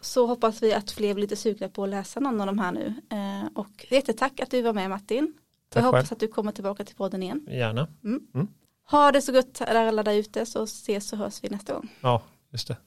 så 0.01 0.25
hoppas 0.27 0.63
vi 0.63 0.73
att 0.73 0.91
fler 0.91 1.13
blir 1.13 1.21
lite 1.21 1.35
sugna 1.35 1.69
på 1.69 1.83
att 1.83 1.89
läsa 1.89 2.19
någon 2.19 2.41
av 2.41 2.47
de 2.47 2.59
här 2.59 2.71
nu. 2.71 2.93
Eh, 3.09 3.47
och 3.55 3.85
jättetack 3.89 4.39
att 4.39 4.51
du 4.51 4.61
var 4.61 4.73
med 4.73 4.89
Martin. 4.89 5.33
Tack 5.69 5.81
jag 5.81 5.85
hoppas 5.85 6.01
själv. 6.09 6.13
att 6.13 6.19
du 6.19 6.27
kommer 6.27 6.51
tillbaka 6.51 6.85
till 6.85 6.95
podden 6.95 7.23
igen. 7.23 7.47
Gärna. 7.51 7.87
Mm. 8.03 8.27
Mm. 8.33 8.47
Ha 8.91 9.11
det 9.11 9.21
så 9.21 9.31
gott 9.31 9.61
alla 9.61 10.03
där 10.03 10.13
ute 10.13 10.45
så 10.45 10.63
ses 10.63 11.13
och 11.13 11.19
hörs 11.19 11.43
vi 11.43 11.49
nästa 11.49 11.73
gång. 11.73 11.89
Ja, 12.01 12.21
just 12.51 12.67
det. 12.67 12.77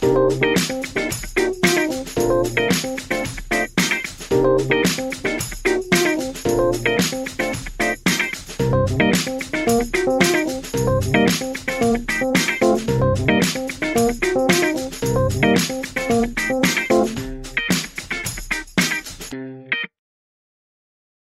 Thank 0.00 0.70